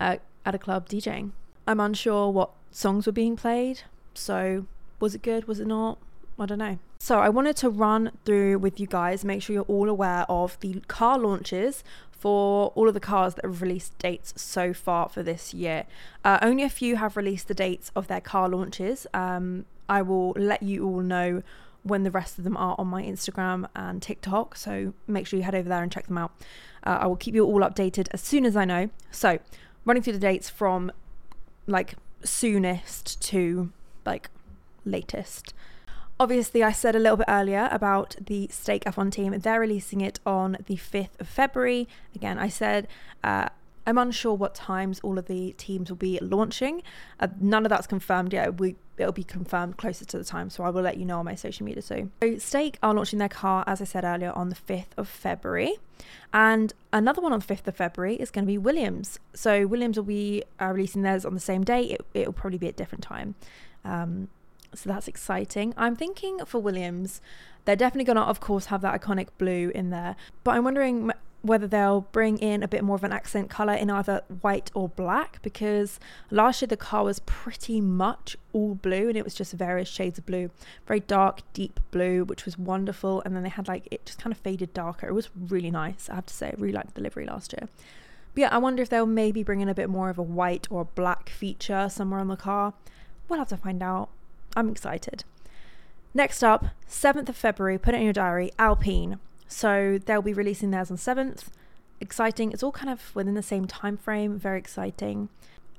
uh, 0.00 0.16
at 0.44 0.54
a 0.54 0.58
club 0.58 0.88
DJing. 0.88 1.32
I'm 1.66 1.80
unsure 1.80 2.30
what 2.30 2.50
songs 2.70 3.06
were 3.06 3.12
being 3.12 3.36
played. 3.36 3.82
So, 4.14 4.66
was 4.98 5.14
it 5.14 5.22
good? 5.22 5.46
Was 5.46 5.60
it 5.60 5.66
not? 5.66 5.98
I 6.38 6.46
don't 6.46 6.58
know. 6.58 6.78
So, 6.98 7.18
I 7.20 7.28
wanted 7.28 7.56
to 7.56 7.70
run 7.70 8.12
through 8.24 8.58
with 8.58 8.80
you 8.80 8.86
guys, 8.86 9.24
make 9.24 9.42
sure 9.42 9.54
you're 9.54 9.62
all 9.64 9.88
aware 9.88 10.26
of 10.28 10.58
the 10.60 10.80
car 10.88 11.18
launches 11.18 11.84
for 12.20 12.70
all 12.74 12.86
of 12.86 12.92
the 12.92 13.00
cars 13.00 13.34
that 13.34 13.44
have 13.46 13.62
released 13.62 13.96
dates 13.98 14.34
so 14.36 14.74
far 14.74 15.08
for 15.08 15.22
this 15.22 15.54
year. 15.54 15.86
Uh, 16.22 16.38
only 16.42 16.62
a 16.62 16.68
few 16.68 16.96
have 16.96 17.16
released 17.16 17.48
the 17.48 17.54
dates 17.54 17.90
of 17.96 18.08
their 18.08 18.20
car 18.20 18.46
launches. 18.46 19.06
Um, 19.14 19.64
I 19.88 20.02
will 20.02 20.32
let 20.32 20.62
you 20.62 20.86
all 20.86 21.00
know 21.00 21.42
when 21.82 22.02
the 22.02 22.10
rest 22.10 22.36
of 22.36 22.44
them 22.44 22.58
are 22.58 22.74
on 22.78 22.88
my 22.88 23.02
Instagram 23.02 23.66
and 23.74 24.02
TikTok. 24.02 24.54
So 24.54 24.92
make 25.06 25.26
sure 25.26 25.38
you 25.38 25.44
head 25.44 25.54
over 25.54 25.68
there 25.68 25.82
and 25.82 25.90
check 25.90 26.08
them 26.08 26.18
out. 26.18 26.32
Uh, 26.84 26.98
I 27.00 27.06
will 27.06 27.16
keep 27.16 27.34
you 27.34 27.46
all 27.46 27.60
updated 27.60 28.08
as 28.10 28.20
soon 28.20 28.44
as 28.44 28.54
I 28.54 28.66
know. 28.66 28.90
So, 29.10 29.38
running 29.86 30.02
through 30.02 30.12
the 30.12 30.18
dates 30.18 30.50
from 30.50 30.92
like 31.66 31.94
soonest 32.22 33.20
to 33.22 33.72
like 34.04 34.28
latest. 34.84 35.54
Obviously, 36.20 36.62
I 36.62 36.70
said 36.70 36.94
a 36.94 36.98
little 36.98 37.16
bit 37.16 37.28
earlier 37.30 37.66
about 37.72 38.14
the 38.20 38.46
Stake 38.48 38.84
F1 38.84 39.10
team. 39.10 39.32
They're 39.38 39.58
releasing 39.58 40.02
it 40.02 40.20
on 40.26 40.58
the 40.66 40.76
5th 40.76 41.18
of 41.18 41.26
February. 41.26 41.88
Again, 42.14 42.38
I 42.38 42.46
said 42.46 42.88
uh, 43.24 43.48
I'm 43.86 43.96
unsure 43.96 44.34
what 44.34 44.54
times 44.54 45.00
all 45.02 45.18
of 45.18 45.28
the 45.28 45.54
teams 45.56 45.88
will 45.88 45.96
be 45.96 46.18
launching. 46.20 46.82
Uh, 47.18 47.28
none 47.40 47.64
of 47.64 47.70
that's 47.70 47.86
confirmed 47.86 48.34
yet. 48.34 48.60
We, 48.60 48.76
it'll 48.98 49.12
be 49.12 49.24
confirmed 49.24 49.78
closer 49.78 50.04
to 50.04 50.18
the 50.18 50.24
time, 50.24 50.50
so 50.50 50.62
I 50.62 50.68
will 50.68 50.82
let 50.82 50.98
you 50.98 51.06
know 51.06 51.20
on 51.20 51.24
my 51.24 51.34
social 51.34 51.64
media 51.64 51.80
soon. 51.80 52.12
So, 52.20 52.36
Stake 52.36 52.76
are 52.82 52.92
launching 52.92 53.18
their 53.18 53.30
car, 53.30 53.64
as 53.66 53.80
I 53.80 53.84
said 53.84 54.04
earlier, 54.04 54.32
on 54.32 54.50
the 54.50 54.56
5th 54.56 54.92
of 54.98 55.08
February. 55.08 55.76
And 56.34 56.74
another 56.92 57.22
one 57.22 57.32
on 57.32 57.40
the 57.40 57.46
5th 57.46 57.66
of 57.66 57.76
February 57.76 58.16
is 58.16 58.30
going 58.30 58.44
to 58.44 58.46
be 58.46 58.58
Williams. 58.58 59.18
So, 59.32 59.66
Williams 59.66 59.96
will 59.96 60.04
be 60.04 60.44
uh, 60.60 60.66
releasing 60.66 61.00
theirs 61.00 61.24
on 61.24 61.32
the 61.32 61.40
same 61.40 61.64
day. 61.64 61.84
It, 61.84 62.04
it'll 62.12 62.34
probably 62.34 62.58
be 62.58 62.68
at 62.68 62.76
different 62.76 63.02
time. 63.04 63.36
Um, 63.86 64.28
so 64.74 64.88
that's 64.88 65.08
exciting. 65.08 65.74
I'm 65.76 65.96
thinking 65.96 66.44
for 66.44 66.60
Williams, 66.60 67.20
they're 67.64 67.76
definitely 67.76 68.04
going 68.04 68.16
to, 68.16 68.22
of 68.22 68.40
course, 68.40 68.66
have 68.66 68.80
that 68.82 69.00
iconic 69.00 69.28
blue 69.38 69.70
in 69.74 69.90
there. 69.90 70.16
But 70.44 70.52
I'm 70.52 70.64
wondering 70.64 71.10
whether 71.42 71.66
they'll 71.66 72.02
bring 72.12 72.38
in 72.38 72.62
a 72.62 72.68
bit 72.68 72.84
more 72.84 72.96
of 72.96 73.04
an 73.04 73.12
accent 73.12 73.48
color 73.48 73.72
in 73.72 73.90
either 73.90 74.22
white 74.42 74.70
or 74.74 74.88
black 74.88 75.40
because 75.42 75.98
last 76.30 76.60
year 76.60 76.66
the 76.66 76.76
car 76.76 77.04
was 77.04 77.18
pretty 77.20 77.80
much 77.80 78.36
all 78.52 78.74
blue 78.74 79.08
and 79.08 79.16
it 79.16 79.24
was 79.24 79.34
just 79.34 79.52
various 79.54 79.88
shades 79.88 80.18
of 80.18 80.26
blue. 80.26 80.50
Very 80.86 81.00
dark 81.00 81.40
deep 81.52 81.80
blue 81.90 82.24
which 82.24 82.44
was 82.44 82.58
wonderful 82.58 83.22
and 83.24 83.34
then 83.34 83.42
they 83.42 83.48
had 83.48 83.68
like 83.68 83.88
it 83.90 84.04
just 84.04 84.18
kind 84.18 84.32
of 84.32 84.38
faded 84.38 84.74
darker. 84.74 85.08
It 85.08 85.14
was 85.14 85.30
really 85.34 85.70
nice 85.70 86.10
i 86.10 86.14
have 86.14 86.26
to 86.26 86.34
say. 86.34 86.48
I 86.48 86.54
really 86.58 86.74
liked 86.74 86.94
the 86.94 87.00
delivery 87.00 87.24
last 87.24 87.54
year. 87.54 87.68
But 88.34 88.40
yeah 88.40 88.48
i 88.52 88.58
wonder 88.58 88.82
if 88.82 88.90
they'll 88.90 89.06
maybe 89.06 89.42
bring 89.42 89.60
in 89.60 89.68
a 89.68 89.74
bit 89.74 89.88
more 89.88 90.10
of 90.10 90.18
a 90.18 90.22
white 90.22 90.66
or 90.70 90.84
black 90.84 91.30
feature 91.30 91.88
somewhere 91.88 92.20
on 92.20 92.28
the 92.28 92.36
car. 92.36 92.74
We'll 93.28 93.38
have 93.38 93.48
to 93.48 93.56
find 93.56 93.82
out 93.82 94.10
i'm 94.56 94.68
excited 94.68 95.24
next 96.14 96.42
up 96.42 96.66
7th 96.88 97.28
of 97.28 97.36
february 97.36 97.78
put 97.78 97.94
it 97.94 97.98
in 97.98 98.04
your 98.04 98.12
diary 98.12 98.50
alpine 98.58 99.18
so 99.50 99.98
they'll 100.06 100.22
be 100.22 100.32
releasing 100.32 100.70
theirs 100.70 100.90
on 100.90 100.96
7th. 100.96 101.48
Exciting. 102.00 102.52
It's 102.52 102.62
all 102.62 102.70
kind 102.70 102.88
of 102.88 103.14
within 103.14 103.34
the 103.34 103.42
same 103.42 103.66
time 103.66 103.96
frame. 103.96 104.38
Very 104.38 104.58
exciting. 104.58 105.28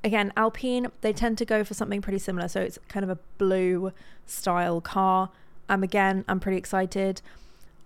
Again, 0.03 0.33
Alpine, 0.35 0.87
they 1.01 1.13
tend 1.13 1.37
to 1.37 1.45
go 1.45 1.63
for 1.63 1.73
something 1.73 2.01
pretty 2.01 2.19
similar. 2.19 2.49
So 2.49 2.59
it's 2.61 2.77
kind 2.89 3.03
of 3.03 3.09
a 3.09 3.17
blue 3.37 3.93
style 4.25 4.81
car. 4.81 5.29
Um, 5.69 5.83
again, 5.83 6.25
I'm 6.27 6.39
pretty 6.39 6.57
excited. 6.57 7.21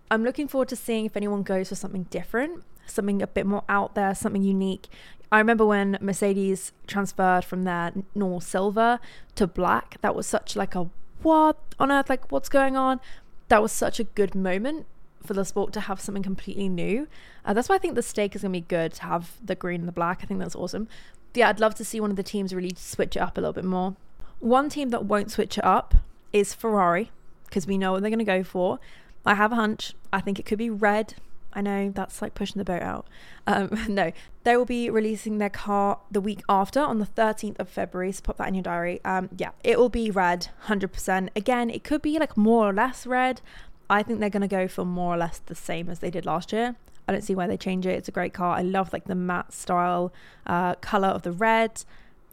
I'm 0.09 0.23
looking 0.23 0.47
forward 0.47 0.69
to 0.69 0.75
seeing 0.75 1.05
if 1.05 1.15
anyone 1.15 1.43
goes 1.43 1.69
for 1.69 1.75
something 1.75 2.03
different, 2.03 2.63
something 2.87 3.21
a 3.21 3.27
bit 3.27 3.45
more 3.45 3.63
out 3.69 3.93
there, 3.93 4.15
something 4.15 4.41
unique. 4.41 4.87
I 5.31 5.39
remember 5.39 5.65
when 5.65 5.97
Mercedes 6.01 6.71
transferred 6.87 7.43
from 7.43 7.63
their 7.63 7.91
normal 8.13 8.41
silver 8.41 8.99
to 9.35 9.47
black. 9.47 9.97
That 10.01 10.15
was 10.15 10.27
such 10.27 10.55
like 10.55 10.75
a 10.75 10.89
what 11.21 11.57
on 11.79 11.91
earth? 11.91 12.09
Like 12.09 12.31
what's 12.31 12.49
going 12.49 12.77
on? 12.77 12.99
That 13.47 13.61
was 13.61 13.71
such 13.71 13.99
a 13.99 14.03
good 14.03 14.35
moment 14.35 14.85
for 15.25 15.33
the 15.33 15.43
sport 15.43 15.73
to 15.73 15.81
have 15.81 15.99
something 15.99 16.23
completely 16.23 16.69
new. 16.69 17.07
Uh, 17.43 17.53
that's 17.53 17.67
why 17.67 17.75
I 17.75 17.77
think 17.79 17.95
the 17.95 18.03
stake 18.03 18.35
is 18.35 18.43
going 18.43 18.53
to 18.53 18.59
be 18.59 18.65
good 18.65 18.93
to 18.93 19.03
have 19.03 19.37
the 19.43 19.55
green 19.55 19.81
and 19.81 19.87
the 19.87 19.93
black. 19.93 20.19
I 20.21 20.25
think 20.25 20.39
that's 20.39 20.55
awesome. 20.55 20.87
But 21.33 21.39
yeah, 21.39 21.49
I'd 21.49 21.59
love 21.59 21.75
to 21.75 21.85
see 21.85 21.99
one 21.99 22.11
of 22.11 22.15
the 22.15 22.23
teams 22.23 22.53
really 22.53 22.73
switch 22.77 23.15
it 23.15 23.19
up 23.19 23.37
a 23.37 23.41
little 23.41 23.53
bit 23.53 23.65
more. 23.65 23.95
One 24.39 24.69
team 24.69 24.89
that 24.89 25.05
won't 25.05 25.31
switch 25.31 25.57
it 25.57 25.65
up 25.65 25.95
is 26.31 26.53
Ferrari 26.53 27.11
because 27.45 27.65
we 27.65 27.77
know 27.77 27.93
what 27.93 28.01
they're 28.01 28.09
going 28.09 28.19
to 28.19 28.25
go 28.25 28.43
for. 28.43 28.79
I 29.25 29.35
have 29.35 29.51
a 29.51 29.55
hunch. 29.55 29.93
I 30.13 30.21
think 30.21 30.39
it 30.39 30.45
could 30.45 30.59
be 30.59 30.69
red. 30.69 31.15
I 31.55 31.61
know 31.61 31.89
that's 31.89 32.21
like 32.21 32.35
pushing 32.35 32.59
the 32.59 32.65
boat 32.65 32.81
out. 32.81 33.07
Um, 33.47 33.69
no, 33.87 34.11
they 34.43 34.57
will 34.57 34.65
be 34.65 34.89
releasing 34.89 35.37
their 35.37 35.49
car 35.49 35.99
the 36.11 36.21
week 36.21 36.41
after 36.49 36.81
on 36.81 36.99
the 36.99 37.05
13th 37.05 37.59
of 37.59 37.69
February. 37.69 38.11
So 38.11 38.21
pop 38.23 38.37
that 38.37 38.49
in 38.49 38.55
your 38.55 38.63
diary. 38.63 38.99
Um, 39.05 39.29
yeah, 39.37 39.51
it 39.63 39.79
will 39.79 39.89
be 39.89 40.11
red, 40.11 40.49
100%. 40.67 41.29
Again, 41.35 41.69
it 41.69 41.83
could 41.83 42.01
be 42.01 42.19
like 42.19 42.35
more 42.35 42.69
or 42.69 42.73
less 42.73 43.07
red. 43.07 43.41
I 43.89 44.03
think 44.03 44.19
they're 44.19 44.29
going 44.29 44.41
to 44.41 44.47
go 44.47 44.67
for 44.67 44.83
more 44.83 45.13
or 45.13 45.17
less 45.17 45.39
the 45.39 45.55
same 45.55 45.89
as 45.89 45.99
they 45.99 46.11
did 46.11 46.25
last 46.25 46.51
year. 46.51 46.75
I 47.07 47.11
don't 47.11 47.21
see 47.21 47.35
why 47.35 47.47
they 47.47 47.57
change 47.57 47.85
it. 47.85 47.91
It's 47.91 48.07
a 48.07 48.11
great 48.11 48.33
car. 48.33 48.55
I 48.55 48.61
love 48.61 48.91
like 48.91 49.05
the 49.05 49.15
matte 49.15 49.53
style 49.53 50.11
uh, 50.45 50.75
color 50.75 51.09
of 51.09 51.21
the 51.21 51.31
red. 51.31 51.83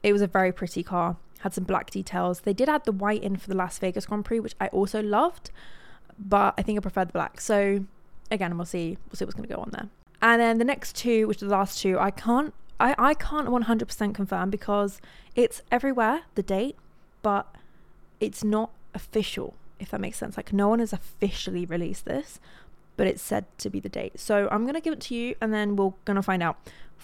It 0.02 0.12
was 0.12 0.22
a 0.22 0.26
very 0.26 0.50
pretty 0.50 0.82
car. 0.82 1.16
Had 1.40 1.54
some 1.54 1.64
black 1.64 1.90
details. 1.90 2.40
They 2.40 2.54
did 2.54 2.68
add 2.68 2.84
the 2.84 2.92
white 2.92 3.22
in 3.22 3.36
for 3.36 3.48
the 3.48 3.56
Las 3.56 3.78
Vegas 3.78 4.06
Grand 4.06 4.24
Prix, 4.24 4.40
which 4.40 4.54
I 4.60 4.68
also 4.68 5.02
loved, 5.02 5.50
but 6.18 6.54
I 6.56 6.62
think 6.62 6.78
I 6.78 6.80
prefer 6.80 7.04
the 7.04 7.12
black. 7.12 7.40
So 7.40 7.84
again, 8.32 8.56
we'll 8.56 8.66
see. 8.66 8.98
We'll 9.08 9.16
see 9.16 9.24
what's 9.24 9.36
going 9.36 9.48
to 9.48 9.54
go 9.54 9.60
on 9.60 9.70
there. 9.72 9.88
And 10.20 10.40
then 10.40 10.58
the 10.58 10.64
next 10.64 10.96
two, 10.96 11.26
which 11.26 11.42
are 11.42 11.46
the 11.46 11.52
last 11.52 11.80
two, 11.80 11.98
I 11.98 12.10
can't. 12.10 12.54
I, 12.80 12.94
I 12.98 13.14
can't 13.14 13.48
100% 13.48 14.14
confirm 14.14 14.50
because 14.50 15.00
it's 15.36 15.62
everywhere, 15.70 16.22
the 16.34 16.42
date, 16.42 16.76
but 17.22 17.54
it's 18.18 18.42
not 18.42 18.70
official 18.92 19.54
if 19.82 19.90
that 19.90 20.00
makes 20.00 20.16
sense. 20.16 20.36
Like 20.36 20.52
no 20.52 20.68
one 20.68 20.78
has 20.78 20.92
officially 20.92 21.66
released 21.66 22.06
this, 22.06 22.40
but 22.96 23.06
it's 23.06 23.22
said 23.22 23.44
to 23.58 23.68
be 23.68 23.80
the 23.80 23.88
date. 23.88 24.18
So 24.18 24.48
I'm 24.50 24.64
gonna 24.64 24.80
give 24.80 24.92
it 24.92 25.00
to 25.02 25.14
you, 25.14 25.34
and 25.40 25.52
then 25.52 25.76
we're 25.76 25.92
gonna 26.04 26.22
find 26.22 26.42
out. 26.42 26.56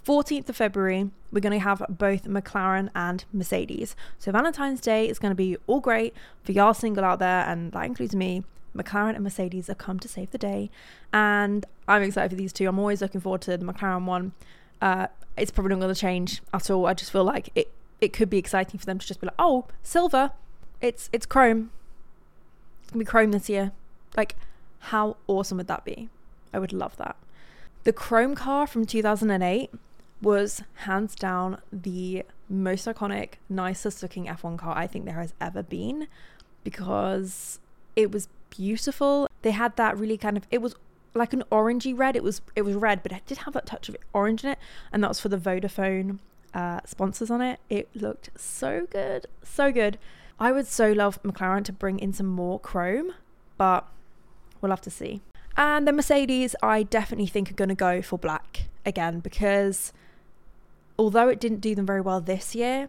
14th 0.06 0.48
of 0.48 0.56
February, 0.56 1.10
we're 1.32 1.40
going 1.40 1.52
to 1.52 1.58
have 1.58 1.84
both 1.90 2.22
McLaren 2.24 2.88
and 2.94 3.24
Mercedes. 3.30 3.94
So 4.18 4.32
Valentine's 4.32 4.80
Day 4.80 5.06
is 5.06 5.18
going 5.18 5.32
to 5.32 5.36
be 5.36 5.58
all 5.66 5.80
great 5.80 6.14
for 6.42 6.52
y'all 6.52 6.72
single 6.72 7.04
out 7.04 7.18
there, 7.18 7.44
and 7.46 7.72
that 7.72 7.84
includes 7.84 8.14
me. 8.14 8.44
McLaren 8.78 9.14
and 9.14 9.24
Mercedes 9.24 9.66
have 9.66 9.78
come 9.78 9.98
to 10.00 10.08
save 10.08 10.30
the 10.30 10.38
day, 10.38 10.70
and 11.12 11.66
I'm 11.86 12.02
excited 12.02 12.30
for 12.30 12.36
these 12.36 12.52
two. 12.52 12.68
I'm 12.68 12.78
always 12.78 13.00
looking 13.00 13.20
forward 13.20 13.42
to 13.42 13.56
the 13.56 13.64
McLaren 13.64 14.04
one. 14.04 14.32
Uh, 14.80 15.08
it's 15.36 15.50
probably 15.50 15.70
not 15.70 15.80
going 15.80 15.94
to 15.94 16.00
change 16.00 16.42
at 16.52 16.70
all. 16.70 16.86
I 16.86 16.94
just 16.94 17.12
feel 17.12 17.24
like 17.24 17.50
it 17.54 17.72
it 18.00 18.12
could 18.12 18.30
be 18.30 18.38
exciting 18.38 18.78
for 18.78 18.86
them 18.86 18.98
to 18.98 19.06
just 19.06 19.20
be 19.20 19.26
like, 19.26 19.34
oh, 19.38 19.66
silver, 19.82 20.32
it's 20.80 21.10
it's 21.12 21.26
chrome, 21.26 21.70
gonna 22.92 23.00
be 23.00 23.04
Chrome 23.04 23.32
this 23.32 23.48
year. 23.48 23.72
Like, 24.16 24.36
how 24.78 25.16
awesome 25.26 25.58
would 25.58 25.68
that 25.68 25.84
be? 25.84 26.08
I 26.52 26.58
would 26.58 26.72
love 26.72 26.96
that. 26.96 27.16
The 27.84 27.92
Chrome 27.92 28.34
car 28.34 28.66
from 28.66 28.86
2008 28.86 29.70
was 30.20 30.62
hands 30.74 31.14
down 31.14 31.60
the 31.72 32.24
most 32.48 32.86
iconic, 32.86 33.34
nicest 33.48 34.02
looking 34.02 34.26
F1 34.26 34.58
car 34.58 34.76
I 34.76 34.86
think 34.86 35.04
there 35.04 35.14
has 35.14 35.32
ever 35.40 35.62
been 35.62 36.08
because 36.64 37.60
it 37.94 38.10
was 38.10 38.28
beautiful. 38.58 39.28
They 39.42 39.52
had 39.52 39.76
that 39.76 39.96
really 39.96 40.18
kind 40.18 40.36
of 40.36 40.46
it 40.50 40.60
was 40.60 40.74
like 41.14 41.32
an 41.32 41.44
orangey 41.50 41.96
red. 41.96 42.16
It 42.16 42.22
was 42.22 42.42
it 42.54 42.62
was 42.62 42.74
red, 42.74 43.02
but 43.02 43.12
it 43.12 43.24
did 43.26 43.38
have 43.38 43.54
that 43.54 43.66
touch 43.66 43.88
of 43.88 43.96
orange 44.12 44.44
in 44.44 44.50
it, 44.50 44.58
and 44.92 45.02
that 45.02 45.08
was 45.08 45.20
for 45.20 45.28
the 45.28 45.38
Vodafone 45.38 46.18
uh, 46.52 46.80
sponsors 46.84 47.30
on 47.30 47.40
it. 47.40 47.60
It 47.70 47.88
looked 47.94 48.30
so 48.36 48.86
good, 48.90 49.26
so 49.42 49.72
good. 49.72 49.98
I 50.40 50.52
would 50.52 50.66
so 50.66 50.92
love 50.92 51.22
McLaren 51.22 51.64
to 51.64 51.72
bring 51.72 51.98
in 51.98 52.12
some 52.12 52.26
more 52.26 52.60
chrome, 52.60 53.12
but 53.56 53.86
we'll 54.60 54.70
have 54.70 54.80
to 54.82 54.90
see. 54.90 55.20
And 55.56 55.88
the 55.88 55.92
Mercedes, 55.92 56.54
I 56.62 56.84
definitely 56.84 57.26
think 57.26 57.50
are 57.50 57.54
going 57.54 57.68
to 57.68 57.74
go 57.74 58.00
for 58.02 58.18
black 58.18 58.68
again 58.86 59.18
because 59.18 59.92
although 60.96 61.28
it 61.28 61.40
didn't 61.40 61.60
do 61.60 61.74
them 61.74 61.86
very 61.86 62.00
well 62.00 62.20
this 62.20 62.54
year, 62.54 62.88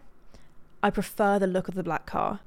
I 0.82 0.90
prefer 0.90 1.38
the 1.38 1.48
look 1.48 1.66
of 1.66 1.74
the 1.74 1.82
black 1.82 2.06
car. 2.06 2.40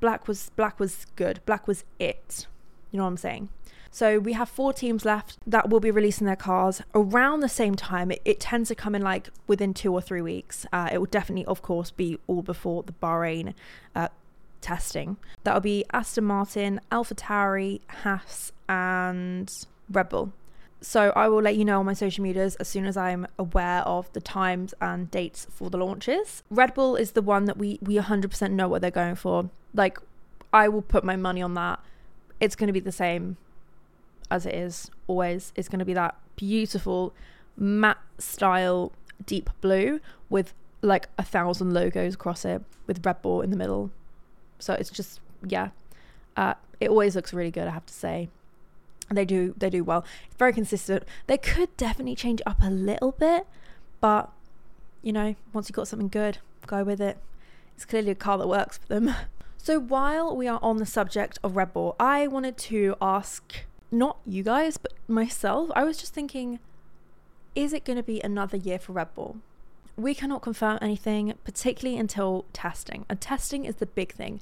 Black 0.00 0.26
was 0.28 0.50
black 0.56 0.78
was 0.80 1.06
good. 1.16 1.40
Black 1.46 1.66
was 1.66 1.84
it. 1.98 2.46
You 2.90 2.98
know 2.98 3.04
what 3.04 3.10
I'm 3.10 3.16
saying? 3.16 3.48
So 3.90 4.18
we 4.18 4.34
have 4.34 4.48
four 4.48 4.72
teams 4.72 5.04
left 5.04 5.38
that 5.46 5.70
will 5.70 5.80
be 5.80 5.90
releasing 5.90 6.26
their 6.26 6.36
cars 6.36 6.82
around 6.94 7.40
the 7.40 7.48
same 7.48 7.74
time. 7.74 8.10
It, 8.10 8.20
it 8.24 8.40
tends 8.40 8.68
to 8.68 8.74
come 8.74 8.94
in 8.94 9.02
like 9.02 9.30
within 9.46 9.72
two 9.74 9.92
or 9.92 10.00
three 10.00 10.20
weeks. 10.20 10.66
Uh, 10.72 10.90
it 10.92 10.98
will 10.98 11.06
definitely, 11.06 11.46
of 11.46 11.62
course, 11.62 11.90
be 11.90 12.18
all 12.26 12.42
before 12.42 12.82
the 12.82 12.92
Bahrain 12.92 13.54
uh, 13.94 14.08
testing. 14.60 15.16
That'll 15.44 15.60
be 15.60 15.84
Aston 15.92 16.24
Martin, 16.24 16.80
AlphaTauri, 16.92 17.80
Haas, 18.02 18.52
and 18.68 19.52
Red 19.90 20.10
Bull. 20.10 20.32
So 20.80 21.12
I 21.16 21.28
will 21.28 21.42
let 21.42 21.56
you 21.56 21.64
know 21.64 21.80
on 21.80 21.86
my 21.86 21.92
social 21.92 22.22
medias 22.22 22.54
as 22.56 22.68
soon 22.68 22.86
as 22.86 22.96
I'm 22.96 23.26
aware 23.38 23.80
of 23.80 24.12
the 24.12 24.20
times 24.20 24.74
and 24.80 25.10
dates 25.10 25.46
for 25.50 25.70
the 25.70 25.78
launches. 25.78 26.44
Red 26.50 26.74
Bull 26.74 26.94
is 26.94 27.12
the 27.12 27.22
one 27.22 27.46
that 27.46 27.56
we 27.56 27.78
we 27.82 27.96
100% 27.96 28.52
know 28.52 28.68
what 28.68 28.80
they're 28.80 28.90
going 28.90 29.16
for. 29.16 29.50
Like 29.74 29.98
I 30.52 30.68
will 30.68 30.82
put 30.82 31.02
my 31.02 31.16
money 31.16 31.42
on 31.42 31.54
that. 31.54 31.80
It's 32.40 32.54
going 32.56 32.68
to 32.68 32.72
be 32.72 32.80
the 32.80 32.92
same 32.92 33.36
as 34.30 34.46
it 34.46 34.54
is 34.54 34.90
always. 35.06 35.52
It's 35.56 35.68
going 35.68 35.78
to 35.78 35.84
be 35.84 35.94
that 35.94 36.16
beautiful 36.36 37.14
matte 37.56 37.98
style 38.18 38.92
deep 39.26 39.50
blue 39.60 40.00
with 40.30 40.54
like 40.80 41.08
a 41.18 41.22
thousand 41.22 41.74
logos 41.74 42.14
across 42.14 42.44
it 42.44 42.62
with 42.86 43.04
Red 43.04 43.20
Bull 43.22 43.42
in 43.42 43.50
the 43.50 43.56
middle. 43.56 43.90
So 44.58 44.74
it's 44.74 44.90
just 44.90 45.20
yeah, 45.46 45.70
uh, 46.36 46.54
it 46.80 46.90
always 46.90 47.16
looks 47.16 47.32
really 47.32 47.50
good. 47.50 47.66
I 47.68 47.70
have 47.70 47.86
to 47.86 47.94
say. 47.94 48.28
They 49.10 49.24
do 49.24 49.54
they 49.56 49.70
do 49.70 49.82
well. 49.82 50.04
It's 50.26 50.36
very 50.36 50.52
consistent. 50.52 51.04
They 51.26 51.38
could 51.38 51.74
definitely 51.76 52.14
change 52.14 52.42
up 52.44 52.62
a 52.62 52.68
little 52.68 53.12
bit, 53.12 53.46
but 54.00 54.30
you 55.02 55.12
know, 55.12 55.34
once 55.52 55.68
you've 55.68 55.76
got 55.76 55.88
something 55.88 56.08
good, 56.08 56.38
go 56.66 56.84
with 56.84 57.00
it. 57.00 57.16
It's 57.74 57.84
clearly 57.86 58.10
a 58.10 58.14
car 58.14 58.36
that 58.38 58.48
works 58.48 58.78
for 58.78 58.86
them. 58.88 59.14
So 59.60 59.78
while 59.78 60.34
we 60.34 60.48
are 60.48 60.60
on 60.62 60.78
the 60.78 60.86
subject 60.86 61.38
of 61.42 61.56
Red 61.56 61.74
Bull, 61.74 61.94
I 62.00 62.26
wanted 62.26 62.56
to 62.58 62.94
ask 63.02 63.66
not 63.90 64.18
you 64.24 64.42
guys, 64.42 64.78
but 64.78 64.92
myself. 65.06 65.70
I 65.74 65.84
was 65.84 65.98
just 65.98 66.14
thinking, 66.14 66.58
is 67.54 67.72
it 67.72 67.84
going 67.84 67.96
to 67.96 68.02
be 68.02 68.20
another 68.20 68.56
year 68.56 68.78
for 68.78 68.92
Red 68.92 69.14
Bull? 69.14 69.38
We 69.96 70.14
cannot 70.14 70.42
confirm 70.42 70.78
anything, 70.80 71.34
particularly 71.44 71.98
until 71.98 72.46
testing. 72.52 73.04
And 73.08 73.20
testing 73.20 73.64
is 73.64 73.76
the 73.76 73.86
big 73.86 74.12
thing. 74.12 74.40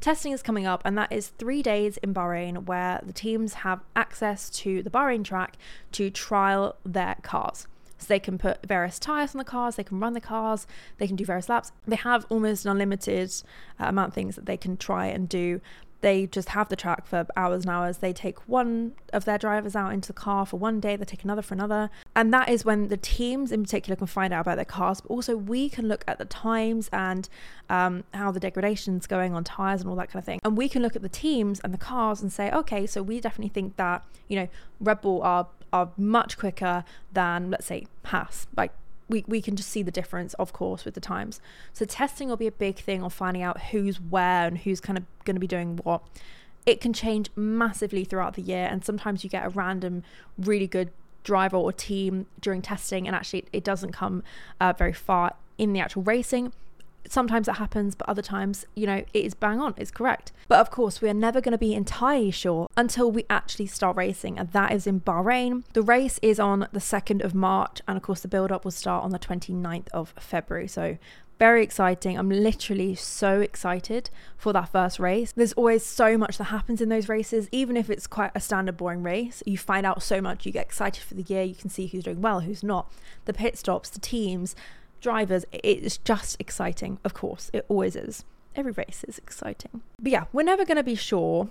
Testing 0.00 0.32
is 0.32 0.42
coming 0.42 0.66
up, 0.66 0.80
and 0.84 0.96
that 0.96 1.10
is 1.10 1.28
three 1.28 1.62
days 1.62 1.96
in 1.98 2.14
Bahrain 2.14 2.66
where 2.66 3.00
the 3.04 3.12
teams 3.12 3.54
have 3.54 3.80
access 3.96 4.48
to 4.50 4.82
the 4.82 4.90
Bahrain 4.90 5.24
track 5.24 5.56
to 5.92 6.08
trial 6.08 6.76
their 6.84 7.16
cars. 7.22 7.66
So 7.98 8.06
they 8.08 8.20
can 8.20 8.38
put 8.38 8.66
various 8.66 8.98
tires 8.98 9.34
on 9.34 9.38
the 9.38 9.44
cars, 9.44 9.76
they 9.76 9.84
can 9.84 10.00
run 10.00 10.12
the 10.12 10.20
cars, 10.20 10.66
they 10.98 11.06
can 11.06 11.16
do 11.16 11.24
various 11.24 11.48
laps. 11.48 11.72
They 11.86 11.96
have 11.96 12.26
almost 12.28 12.64
an 12.64 12.72
unlimited 12.72 13.32
uh, 13.80 13.86
amount 13.86 14.08
of 14.08 14.14
things 14.14 14.36
that 14.36 14.46
they 14.46 14.56
can 14.56 14.76
try 14.76 15.06
and 15.06 15.28
do 15.28 15.60
they 16.06 16.24
just 16.24 16.50
have 16.50 16.68
the 16.68 16.76
track 16.76 17.04
for 17.04 17.26
hours 17.36 17.64
and 17.64 17.70
hours. 17.70 17.96
They 17.98 18.12
take 18.12 18.38
one 18.48 18.92
of 19.12 19.24
their 19.24 19.38
drivers 19.38 19.74
out 19.74 19.92
into 19.92 20.06
the 20.06 20.12
car 20.12 20.46
for 20.46 20.56
one 20.56 20.78
day, 20.78 20.94
they 20.94 21.04
take 21.04 21.24
another 21.24 21.42
for 21.42 21.54
another. 21.54 21.90
And 22.14 22.32
that 22.32 22.48
is 22.48 22.64
when 22.64 22.86
the 22.86 22.96
teams 22.96 23.50
in 23.50 23.64
particular 23.64 23.96
can 23.96 24.06
find 24.06 24.32
out 24.32 24.42
about 24.42 24.54
their 24.54 24.64
cars, 24.64 25.00
but 25.00 25.10
also 25.10 25.36
we 25.36 25.68
can 25.68 25.88
look 25.88 26.04
at 26.06 26.18
the 26.18 26.24
times 26.24 26.88
and 26.92 27.28
um, 27.68 28.04
how 28.14 28.30
the 28.30 28.38
degradation's 28.38 29.08
going 29.08 29.34
on 29.34 29.42
tyres 29.42 29.80
and 29.80 29.90
all 29.90 29.96
that 29.96 30.08
kind 30.08 30.20
of 30.20 30.24
thing. 30.24 30.38
And 30.44 30.56
we 30.56 30.68
can 30.68 30.80
look 30.80 30.94
at 30.94 31.02
the 31.02 31.08
teams 31.08 31.58
and 31.64 31.74
the 31.74 31.78
cars 31.78 32.22
and 32.22 32.32
say, 32.32 32.52
okay, 32.52 32.86
so 32.86 33.02
we 33.02 33.20
definitely 33.20 33.48
think 33.48 33.74
that, 33.74 34.04
you 34.28 34.38
know, 34.38 34.48
Red 34.78 35.00
Bull 35.00 35.22
are 35.22 35.48
are 35.72 35.90
much 35.96 36.38
quicker 36.38 36.84
than 37.12 37.50
let's 37.50 37.66
say 37.66 37.88
Haas. 38.04 38.46
Like 38.56 38.70
we, 39.08 39.24
we 39.26 39.40
can 39.40 39.56
just 39.56 39.68
see 39.68 39.82
the 39.82 39.90
difference, 39.90 40.34
of 40.34 40.52
course, 40.52 40.84
with 40.84 40.94
the 40.94 41.00
times. 41.00 41.40
So 41.72 41.84
testing 41.84 42.28
will 42.28 42.36
be 42.36 42.46
a 42.46 42.52
big 42.52 42.76
thing 42.76 43.02
on 43.02 43.10
finding 43.10 43.42
out 43.42 43.60
who's 43.70 44.00
where 44.00 44.46
and 44.46 44.58
who's 44.58 44.80
kind 44.80 44.98
of 44.98 45.04
going 45.24 45.36
to 45.36 45.40
be 45.40 45.46
doing 45.46 45.78
what. 45.82 46.02
It 46.64 46.80
can 46.80 46.92
change 46.92 47.30
massively 47.36 48.04
throughout 48.04 48.34
the 48.34 48.42
year, 48.42 48.66
and 48.68 48.84
sometimes 48.84 49.22
you 49.22 49.30
get 49.30 49.46
a 49.46 49.50
random, 49.50 50.02
really 50.36 50.66
good 50.66 50.90
driver 51.22 51.56
or 51.56 51.72
team 51.72 52.26
during 52.40 52.60
testing, 52.60 53.06
and 53.06 53.14
actually 53.14 53.44
it 53.52 53.62
doesn't 53.62 53.92
come 53.92 54.24
uh, 54.60 54.72
very 54.76 54.92
far 54.92 55.34
in 55.58 55.72
the 55.72 55.80
actual 55.80 56.02
racing 56.02 56.52
sometimes 57.08 57.46
that 57.46 57.54
happens, 57.54 57.94
but 57.94 58.08
other 58.08 58.22
times, 58.22 58.64
you 58.74 58.86
know, 58.86 59.04
it 59.12 59.24
is 59.24 59.34
bang 59.34 59.60
on, 59.60 59.74
it's 59.76 59.90
correct. 59.90 60.32
But 60.48 60.60
of 60.60 60.70
course, 60.70 61.00
we 61.00 61.08
are 61.08 61.14
never 61.14 61.40
going 61.40 61.52
to 61.52 61.58
be 61.58 61.74
entirely 61.74 62.30
sure 62.30 62.68
until 62.76 63.10
we 63.10 63.24
actually 63.28 63.66
start 63.66 63.96
racing, 63.96 64.38
and 64.38 64.50
that 64.52 64.72
is 64.72 64.86
in 64.86 65.00
Bahrain. 65.00 65.64
The 65.72 65.82
race 65.82 66.18
is 66.22 66.40
on 66.40 66.68
the 66.72 66.80
2nd 66.80 67.24
of 67.24 67.34
March, 67.34 67.80
and 67.86 67.96
of 67.96 68.02
course, 68.02 68.20
the 68.20 68.28
build 68.28 68.52
up 68.52 68.64
will 68.64 68.70
start 68.70 69.04
on 69.04 69.10
the 69.10 69.18
29th 69.18 69.88
of 69.92 70.14
February. 70.18 70.68
So, 70.68 70.98
very 71.38 71.62
exciting. 71.62 72.18
I'm 72.18 72.30
literally 72.30 72.94
so 72.94 73.40
excited 73.40 74.08
for 74.38 74.52
that 74.54 74.70
first 74.70 74.98
race. 74.98 75.32
There's 75.32 75.52
always 75.52 75.84
so 75.84 76.16
much 76.16 76.38
that 76.38 76.44
happens 76.44 76.80
in 76.80 76.88
those 76.88 77.08
races, 77.08 77.48
even 77.52 77.76
if 77.76 77.90
it's 77.90 78.06
quite 78.06 78.30
a 78.34 78.40
standard 78.40 78.76
boring 78.78 79.02
race. 79.02 79.42
You 79.44 79.58
find 79.58 79.84
out 79.84 80.02
so 80.02 80.20
much, 80.20 80.46
you 80.46 80.52
get 80.52 80.64
excited 80.64 81.02
for 81.02 81.14
the 81.14 81.22
year, 81.22 81.42
you 81.42 81.54
can 81.54 81.68
see 81.68 81.86
who's 81.86 82.04
doing 82.04 82.22
well, 82.22 82.40
who's 82.40 82.62
not, 82.62 82.90
the 83.26 83.34
pit 83.34 83.58
stops, 83.58 83.90
the 83.90 84.00
teams, 84.00 84.56
drivers, 85.00 85.44
it's 85.52 85.98
just 85.98 86.40
exciting. 86.40 86.98
Of 87.04 87.14
course, 87.14 87.50
it 87.52 87.64
always 87.68 87.96
is. 87.96 88.24
Every 88.54 88.72
race 88.72 89.04
is 89.06 89.18
exciting. 89.18 89.82
But 90.00 90.12
yeah, 90.12 90.24
we're 90.32 90.42
never 90.42 90.64
going 90.64 90.76
to 90.76 90.82
be 90.82 90.94
sure 90.94 91.48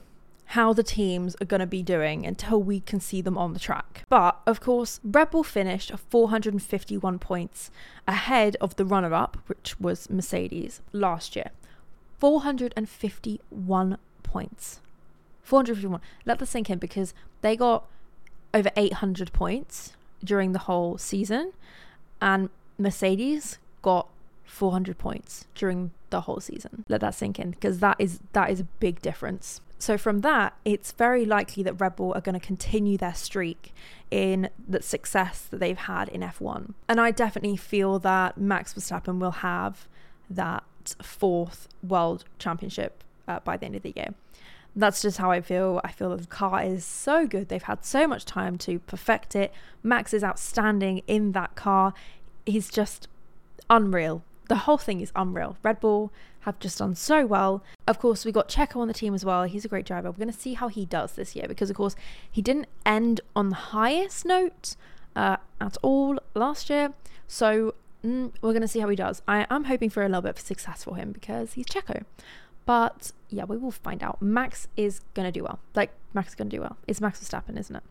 how 0.50 0.74
the 0.74 0.84
teams 0.84 1.36
are 1.42 1.46
going 1.46 1.60
to 1.60 1.66
be 1.66 1.82
doing 1.82 2.26
until 2.26 2.62
we 2.62 2.80
can 2.80 3.00
see 3.00 3.22
them 3.22 3.38
on 3.38 3.54
the 3.54 3.60
track. 3.60 4.04
But 4.10 4.40
of 4.46 4.60
course, 4.62 5.00
Red 5.04 5.32
Bull 5.32 5.44
finished 5.44 5.92
451 6.10 7.20
points 7.20 7.72
ahead 8.08 8.56
of 8.62 8.76
the 8.76 8.86
runner 8.86 9.14
up, 9.14 9.38
which 9.48 9.80
was 9.80 10.10
Mercedes 10.10 10.82
last 10.92 11.36
year. 11.36 11.52
451 12.20 13.98
points. 14.24 14.82
451. 15.44 16.02
Let 16.26 16.40
that 16.40 16.46
sink 16.46 16.70
in 16.70 16.80
because 16.80 17.14
they 17.42 17.56
got 17.56 17.86
over 18.54 18.70
800 18.76 19.34
points 19.34 19.94
during 20.24 20.54
the 20.54 20.60
whole 20.60 20.98
season, 20.98 21.54
and 22.22 22.50
Mercedes 22.78 23.58
got 23.82 24.08
400 24.46 24.98
points 24.98 25.46
during 25.56 25.92
the 26.10 26.22
whole 26.22 26.40
season. 26.40 26.86
Let 26.88 27.02
that 27.02 27.16
sink 27.16 27.40
in 27.40 27.52
because 27.52 27.80
that 27.80 27.98
is 28.00 28.20
that 28.34 28.50
is 28.50 28.60
a 28.60 28.64
big 28.64 29.02
difference. 29.02 29.62
So 29.78 29.98
from 29.98 30.22
that, 30.22 30.54
it's 30.64 30.94
very 30.94 31.26
likely 31.26 31.62
that 31.64 31.74
Red 31.74 31.98
Bull 31.98 32.14
are 32.14 32.22
going 32.22 32.40
to 32.40 32.46
continue 32.46 32.98
their 32.98 33.14
streak 33.14 33.74
in 34.10 34.50
the 34.68 34.82
success 34.82 35.42
that 35.42 35.60
they've 35.60 35.78
had 35.78 36.08
in 36.10 36.22
F1. 36.22 36.74
And 36.88 37.02
I 37.02 37.12
definitely 37.12 37.58
feel 37.58 38.00
that 38.00 38.38
Max 38.38 38.74
Verstappen 38.74 39.20
will 39.20 39.32
have 39.32 39.88
that 40.30 40.64
fourth 41.02 41.68
world 41.84 42.24
championship 42.40 43.04
uh, 43.28 43.40
by 43.42 43.58
the 43.58 43.66
end 43.66 43.76
of 43.76 43.82
the 43.82 43.94
year. 43.96 44.14
That's 44.78 45.02
just 45.02 45.18
how 45.18 45.32
I 45.32 45.42
feel. 45.42 45.82
I 45.84 45.92
feel 45.92 46.10
that 46.12 46.22
the 46.22 46.28
car 46.28 46.64
is 46.64 46.84
so 46.86 47.28
good. 47.28 47.50
They've 47.50 47.64
had 47.64 47.86
so 47.86 48.08
much 48.08 48.26
time 48.26 48.58
to 48.60 48.80
perfect 48.80 49.36
it. 49.36 49.54
Max 49.84 50.14
is 50.14 50.24
outstanding 50.24 51.02
in 51.08 51.32
that 51.34 51.56
car 51.56 51.94
he's 52.46 52.70
just 52.70 53.08
unreal. 53.70 54.24
The 54.48 54.56
whole 54.58 54.78
thing 54.78 55.02
is 55.02 55.12
unreal. 55.16 55.58
Red 55.64 55.80
Bull 55.80 56.12
have 56.42 56.60
just 56.60 56.78
done 56.78 56.96
so 56.96 57.26
well. 57.26 57.64
Of 57.88 58.00
course, 58.00 58.26
we 58.26 58.32
got 58.32 58.48
Checo 58.48 58.78
on 58.78 58.88
the 58.88 58.94
team 58.94 59.16
as 59.16 59.26
well. 59.26 59.44
He's 59.44 59.66
a 59.66 59.68
great 59.68 59.86
driver. 59.86 60.12
We're 60.12 60.18
going 60.18 60.32
to 60.32 60.40
see 60.40 60.54
how 60.54 60.68
he 60.68 60.86
does 60.86 61.14
this 61.14 61.36
year 61.36 61.48
because, 61.48 61.70
of 61.70 61.76
course, 61.76 61.96
he 62.32 62.42
didn't 62.42 62.68
end 62.86 63.22
on 63.36 63.50
the 63.50 63.56
highest 63.56 64.26
note 64.26 64.76
uh, 65.16 65.38
at 65.60 65.78
all 65.82 66.20
last 66.36 66.70
year. 66.70 66.94
So 67.28 67.74
mm, 68.04 68.32
we're 68.42 68.52
going 68.52 68.62
to 68.62 68.68
see 68.68 68.80
how 68.80 68.90
he 68.90 68.96
does. 68.96 69.24
I 69.28 69.48
am 69.50 69.66
hoping 69.66 69.90
for 69.90 70.04
a 70.04 70.08
little 70.08 70.22
bit 70.22 70.38
of 70.38 70.40
success 70.40 70.84
for 70.84 70.96
him 70.96 71.12
because 71.12 71.54
he's 71.54 71.66
Checo. 71.66 72.04
But 72.68 73.12
yeah, 73.30 73.46
we 73.46 73.58
will 73.58 73.72
find 73.72 74.04
out. 74.04 74.22
Max 74.22 74.68
is 74.78 75.02
going 75.16 75.26
to 75.26 75.32
do 75.32 75.44
well. 75.44 75.60
Like, 75.74 75.92
Max 76.14 76.30
is 76.30 76.36
going 76.36 76.50
to 76.50 76.56
do 76.56 76.62
well. 76.62 76.78
It's 76.88 77.02
Max 77.02 77.20
Verstappen, 77.20 77.58
isn't 77.58 77.76
it? 77.76 77.84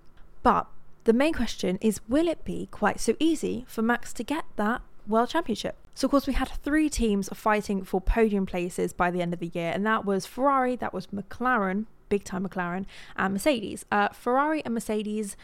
But 0.44 0.68
the 1.04 1.12
main 1.12 1.34
question 1.34 1.78
is 1.80 2.00
will 2.08 2.28
it 2.28 2.44
be 2.44 2.68
quite 2.70 3.00
so 3.00 3.14
easy 3.18 3.64
for 3.68 3.82
Max 3.82 4.12
to 4.14 4.22
get 4.22 4.44
that 4.56 4.82
World 5.06 5.28
Championship? 5.28 5.76
So, 5.94 6.06
of 6.06 6.10
course, 6.10 6.26
we 6.26 6.32
had 6.32 6.48
three 6.48 6.90
teams 6.90 7.28
fighting 7.32 7.84
for 7.84 8.00
podium 8.00 8.46
places 8.46 8.92
by 8.92 9.12
the 9.12 9.22
end 9.22 9.32
of 9.32 9.38
the 9.38 9.52
year, 9.54 9.70
and 9.72 9.86
that 9.86 10.04
was 10.04 10.26
Ferrari, 10.26 10.74
that 10.76 10.92
was 10.92 11.06
McLaren, 11.08 11.86
big 12.08 12.24
time 12.24 12.48
McLaren, 12.48 12.84
and 13.16 13.34
Mercedes. 13.34 13.84
Uh, 13.92 14.08
Ferrari 14.08 14.64
and 14.64 14.74
Mercedes, 14.74 15.36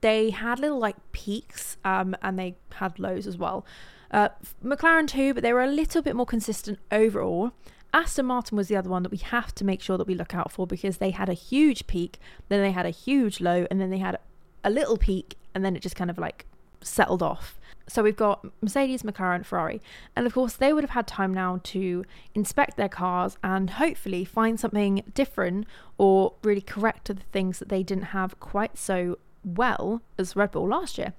they 0.00 0.30
had 0.30 0.58
little 0.58 0.78
like 0.78 0.96
peaks 1.12 1.76
um, 1.84 2.16
and 2.20 2.36
they 2.38 2.56
had 2.74 2.98
lows 2.98 3.26
as 3.28 3.36
well. 3.36 3.64
Uh, 4.10 4.30
McLaren 4.64 5.06
too, 5.06 5.32
but 5.34 5.42
they 5.42 5.52
were 5.52 5.62
a 5.62 5.68
little 5.68 6.02
bit 6.02 6.16
more 6.16 6.26
consistent 6.26 6.78
overall. 6.90 7.52
Aston 7.94 8.26
Martin 8.26 8.56
was 8.56 8.68
the 8.68 8.76
other 8.76 8.90
one 8.90 9.02
that 9.04 9.12
we 9.12 9.18
have 9.18 9.54
to 9.54 9.64
make 9.64 9.82
sure 9.82 9.98
that 9.98 10.06
we 10.06 10.14
look 10.14 10.34
out 10.34 10.50
for 10.50 10.66
because 10.66 10.96
they 10.96 11.10
had 11.10 11.28
a 11.28 11.34
huge 11.34 11.86
peak, 11.86 12.18
then 12.48 12.60
they 12.60 12.72
had 12.72 12.86
a 12.86 12.90
huge 12.90 13.40
low, 13.40 13.66
and 13.70 13.80
then 13.80 13.90
they 13.90 13.98
had 13.98 14.18
a 14.64 14.70
little 14.70 14.96
peak 14.96 15.36
and 15.54 15.64
then 15.64 15.76
it 15.76 15.82
just 15.82 15.96
kind 15.96 16.10
of 16.10 16.18
like 16.18 16.46
settled 16.80 17.22
off. 17.22 17.58
So 17.88 18.02
we've 18.02 18.16
got 18.16 18.46
Mercedes, 18.60 19.02
McLaren, 19.02 19.44
Ferrari. 19.44 19.80
And 20.16 20.26
of 20.26 20.32
course, 20.32 20.54
they 20.54 20.72
would 20.72 20.84
have 20.84 20.90
had 20.90 21.06
time 21.06 21.34
now 21.34 21.60
to 21.64 22.04
inspect 22.34 22.76
their 22.76 22.88
cars 22.88 23.36
and 23.42 23.70
hopefully 23.70 24.24
find 24.24 24.58
something 24.58 25.02
different 25.14 25.66
or 25.98 26.34
really 26.42 26.60
correct 26.60 27.08
the 27.08 27.14
things 27.14 27.58
that 27.58 27.68
they 27.68 27.82
didn't 27.82 28.04
have 28.04 28.38
quite 28.40 28.78
so 28.78 29.18
well 29.44 30.02
as 30.18 30.36
Red 30.36 30.52
Bull 30.52 30.68
last 30.68 30.96
year. 30.96 31.12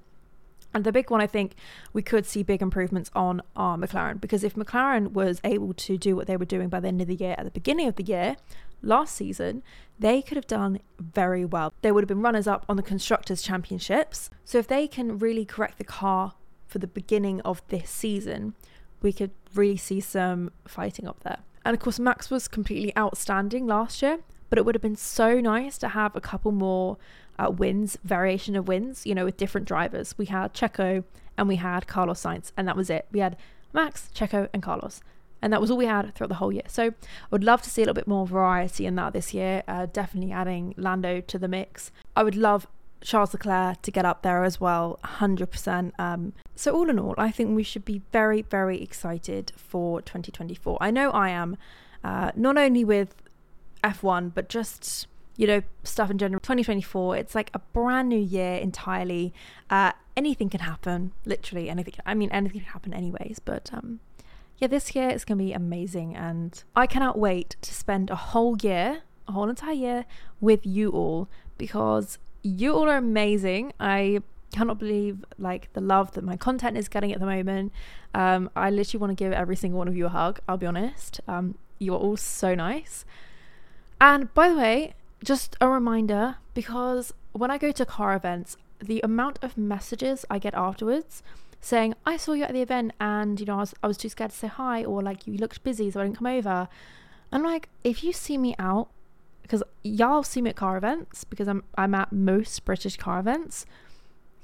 And 0.74 0.84
the 0.84 0.92
big 0.92 1.12
one, 1.12 1.22
I 1.22 1.28
think, 1.28 1.54
we 1.94 2.02
could 2.02 2.26
see 2.26 2.44
big 2.44 2.62
improvements 2.62 3.12
on 3.14 3.42
our 3.56 3.78
McLaren 3.78 4.20
because 4.20 4.44
if 4.44 4.56
McLaren 4.56 5.12
was 5.12 5.40
able 5.44 5.74
to 5.74 5.98
do 5.98 6.16
what 6.16 6.28
they 6.28 6.38
were 6.38 6.46
doing 6.46 6.70
by 6.70 6.80
the 6.80 6.88
end 6.88 7.02
of 7.02 7.08
the 7.08 7.16
year 7.16 7.36
at 7.38 7.46
the 7.46 7.52
beginning 7.52 7.88
of 7.88 7.96
the 7.96 8.04
year, 8.04 8.38
last 8.82 9.16
season, 9.16 9.64
they 10.00 10.22
could 10.22 10.36
have 10.36 10.48
done 10.48 10.80
very 11.00 11.46
well. 11.46 11.74
They 11.82 11.92
would 11.92 12.04
have 12.04 12.10
been 12.10 12.22
runners 12.22 12.48
up 12.48 12.66
on 12.68 12.76
the 12.76 12.84
Constructors' 12.84 13.42
Championships. 13.42 14.30
So 14.44 14.58
if 14.58 14.68
they 14.68 14.88
can 14.88 15.20
really 15.20 15.46
correct 15.46 15.78
the 15.78 15.84
car 15.84 16.34
for 16.68 16.80
the 16.80 16.88
beginning 16.88 17.40
of 17.42 17.62
this 17.70 17.90
season, 17.90 18.56
we 19.02 19.14
could 19.14 19.32
really 19.54 19.78
see 19.78 20.00
some 20.00 20.52
fighting 20.68 21.08
up 21.08 21.22
there. 21.22 21.40
And 21.66 21.74
of 21.74 21.80
course, 21.80 22.00
Max 22.00 22.30
was 22.30 22.48
completely 22.48 22.96
outstanding 22.98 23.68
last 23.68 24.02
year, 24.02 24.20
but 24.54 24.60
it 24.60 24.66
would 24.66 24.76
have 24.76 24.84
been 24.84 24.96
so 24.96 25.42
nice 25.42 25.80
to 25.80 25.88
have 25.88 26.16
a 26.16 26.22
couple 26.22 26.52
more 26.52 26.96
uh, 27.40 27.50
wins, 27.50 27.98
variation 28.04 28.56
of 28.56 28.68
wins, 28.68 29.04
you 29.04 29.16
know, 29.16 29.26
with 29.26 29.36
different 29.36 29.68
drivers. 29.68 30.16
We 30.16 30.28
had 30.28 30.54
Checo 30.54 31.04
and 31.36 31.48
we 31.48 31.56
had 31.56 31.88
Carlos 31.88 32.22
Sainz, 32.22 32.52
and 32.56 32.68
that 32.68 32.76
was 32.76 32.92
it. 32.92 33.08
We 33.12 33.20
had 33.20 33.36
Max, 33.74 34.12
Checo, 34.14 34.50
and 34.54 34.62
Carlos. 34.62 35.02
And 35.42 35.52
that 35.52 35.60
was 35.60 35.72
all 35.72 35.78
we 35.78 35.88
had 35.88 36.14
throughout 36.14 36.28
the 36.28 36.36
whole 36.36 36.52
year. 36.52 36.68
So 36.68 36.84
I 36.84 36.92
would 37.32 37.44
love 37.44 37.64
to 37.64 37.70
see 37.72 37.82
a 37.82 37.86
little 37.86 37.96
bit 37.96 38.06
more 38.06 38.28
variety 38.28 38.86
in 38.86 38.94
that 38.98 39.14
this 39.14 39.34
year. 39.34 39.64
Uh, 39.68 39.88
definitely 39.92 40.32
adding 40.32 40.76
Lando 40.78 41.20
to 41.20 41.40
the 41.40 41.48
mix. 41.48 41.92
I 42.16 42.22
would 42.22 42.36
love 42.36 42.68
Charles 43.02 43.34
Leclerc 43.34 43.82
to 43.82 43.90
get 43.90 44.06
up 44.06 44.22
there 44.22 44.44
as 44.44 44.62
well, 44.62 45.00
100%. 45.04 45.94
Um, 45.98 46.34
so, 46.56 46.76
all 46.76 46.92
in 46.92 47.00
all, 47.00 47.16
I 47.18 47.32
think 47.32 47.56
we 47.56 47.64
should 47.64 47.86
be 47.86 48.04
very, 48.12 48.44
very 48.44 48.84
excited 48.84 49.52
for 49.58 50.00
2024. 50.04 50.78
I 50.80 50.92
know 50.92 51.10
I 51.10 51.30
am, 51.30 51.58
uh, 52.04 52.30
not 52.36 52.56
only 52.56 52.84
with 52.84 53.16
F1, 53.84 54.34
but 54.34 54.50
just, 54.50 55.08
you 55.38 55.48
know, 55.48 55.62
stuff 55.84 56.10
in 56.10 56.18
general. 56.18 56.40
2024, 56.40 57.18
it's 57.18 57.36
like 57.36 57.52
a 57.54 57.60
brand 57.60 58.10
new 58.10 58.20
year 58.20 58.56
entirely. 58.56 59.34
Uh, 59.70 59.92
anything 60.16 60.50
can 60.50 60.62
happen, 60.62 61.12
literally 61.26 61.70
anything. 61.70 61.96
I 62.06 62.14
mean, 62.14 62.30
anything 62.32 62.62
can 62.62 62.70
happen, 62.72 62.94
anyways, 62.94 63.40
but. 63.44 63.70
Um, 63.74 64.00
yeah, 64.58 64.68
this 64.68 64.96
year 64.96 65.10
is 65.10 65.26
going 65.26 65.40
to 65.40 65.44
be 65.44 65.52
amazing, 65.52 66.16
and 66.16 66.64
I 66.76 66.88
cannot 66.88 67.18
wait 67.18 67.58
to 67.64 67.74
spend 67.74 68.10
a 68.10 68.16
whole 68.16 68.56
year, 68.62 69.02
a 69.28 69.32
whole 69.34 69.50
entire 69.50 69.74
year 69.74 70.06
with 70.40 70.66
you 70.66 70.90
all 70.92 71.28
because 71.58 72.18
you 72.44 72.74
all 72.74 72.88
are 72.90 72.98
amazing. 72.98 73.74
I 73.80 74.20
cannot 74.54 74.80
believe 74.80 75.26
like 75.38 75.74
the 75.74 75.82
love 75.82 76.12
that 76.14 76.24
my 76.24 76.38
content 76.38 76.78
is 76.78 76.88
getting 76.88 77.12
at 77.12 77.20
the 77.20 77.26
moment. 77.26 77.74
Um, 78.14 78.50
I 78.56 78.70
literally 78.70 79.02
want 79.02 79.18
to 79.18 79.22
give 79.22 79.34
every 79.34 79.56
single 79.56 79.80
one 79.80 79.88
of 79.88 79.98
you 79.98 80.06
a 80.06 80.10
hug. 80.10 80.40
I'll 80.48 80.58
be 80.58 80.68
honest. 80.68 81.20
Um, 81.28 81.56
you 81.80 81.94
are 81.94 82.00
all 82.00 82.18
so 82.18 82.54
nice. 82.54 83.06
And 84.04 84.34
by 84.34 84.50
the 84.50 84.58
way, 84.58 84.96
just 85.24 85.56
a 85.62 85.70
reminder 85.70 86.36
because 86.54 87.14
when 87.32 87.50
I 87.50 87.58
go 87.58 87.72
to 87.72 87.86
car 87.86 88.14
events, 88.14 88.58
the 88.80 89.00
amount 89.02 89.40
of 89.42 89.58
messages 89.58 90.26
I 90.30 90.40
get 90.40 90.54
afterwards 90.54 91.24
saying, 91.62 91.96
I 92.06 92.18
saw 92.18 92.34
you 92.34 92.44
at 92.44 92.52
the 92.52 92.62
event 92.62 92.92
and, 93.00 93.40
you 93.40 93.46
know, 93.46 93.56
I 93.56 93.60
was, 93.60 93.74
I 93.82 93.88
was 93.88 93.96
too 93.96 94.10
scared 94.10 94.32
to 94.32 94.36
say 94.36 94.48
hi, 94.48 94.84
or 94.84 95.02
like 95.02 95.26
you 95.26 95.38
looked 95.38 95.64
busy, 95.64 95.90
so 95.90 96.02
I 96.02 96.04
didn't 96.04 96.18
come 96.18 96.28
over. 96.28 96.68
I'm 97.32 97.44
like, 97.44 97.70
if 97.86 98.04
you 98.04 98.12
see 98.12 98.38
me 98.38 98.56
out 98.60 98.90
because 99.42 99.64
y'all 99.86 100.24
see 100.24 100.42
me 100.42 100.50
at 100.50 100.58
car 100.58 100.76
events 100.76 101.24
because 101.24 101.48
I'm 101.48 101.64
I'm 101.78 101.96
at 101.96 102.12
most 102.12 102.66
British 102.66 102.98
car 102.98 103.20
events. 103.20 103.66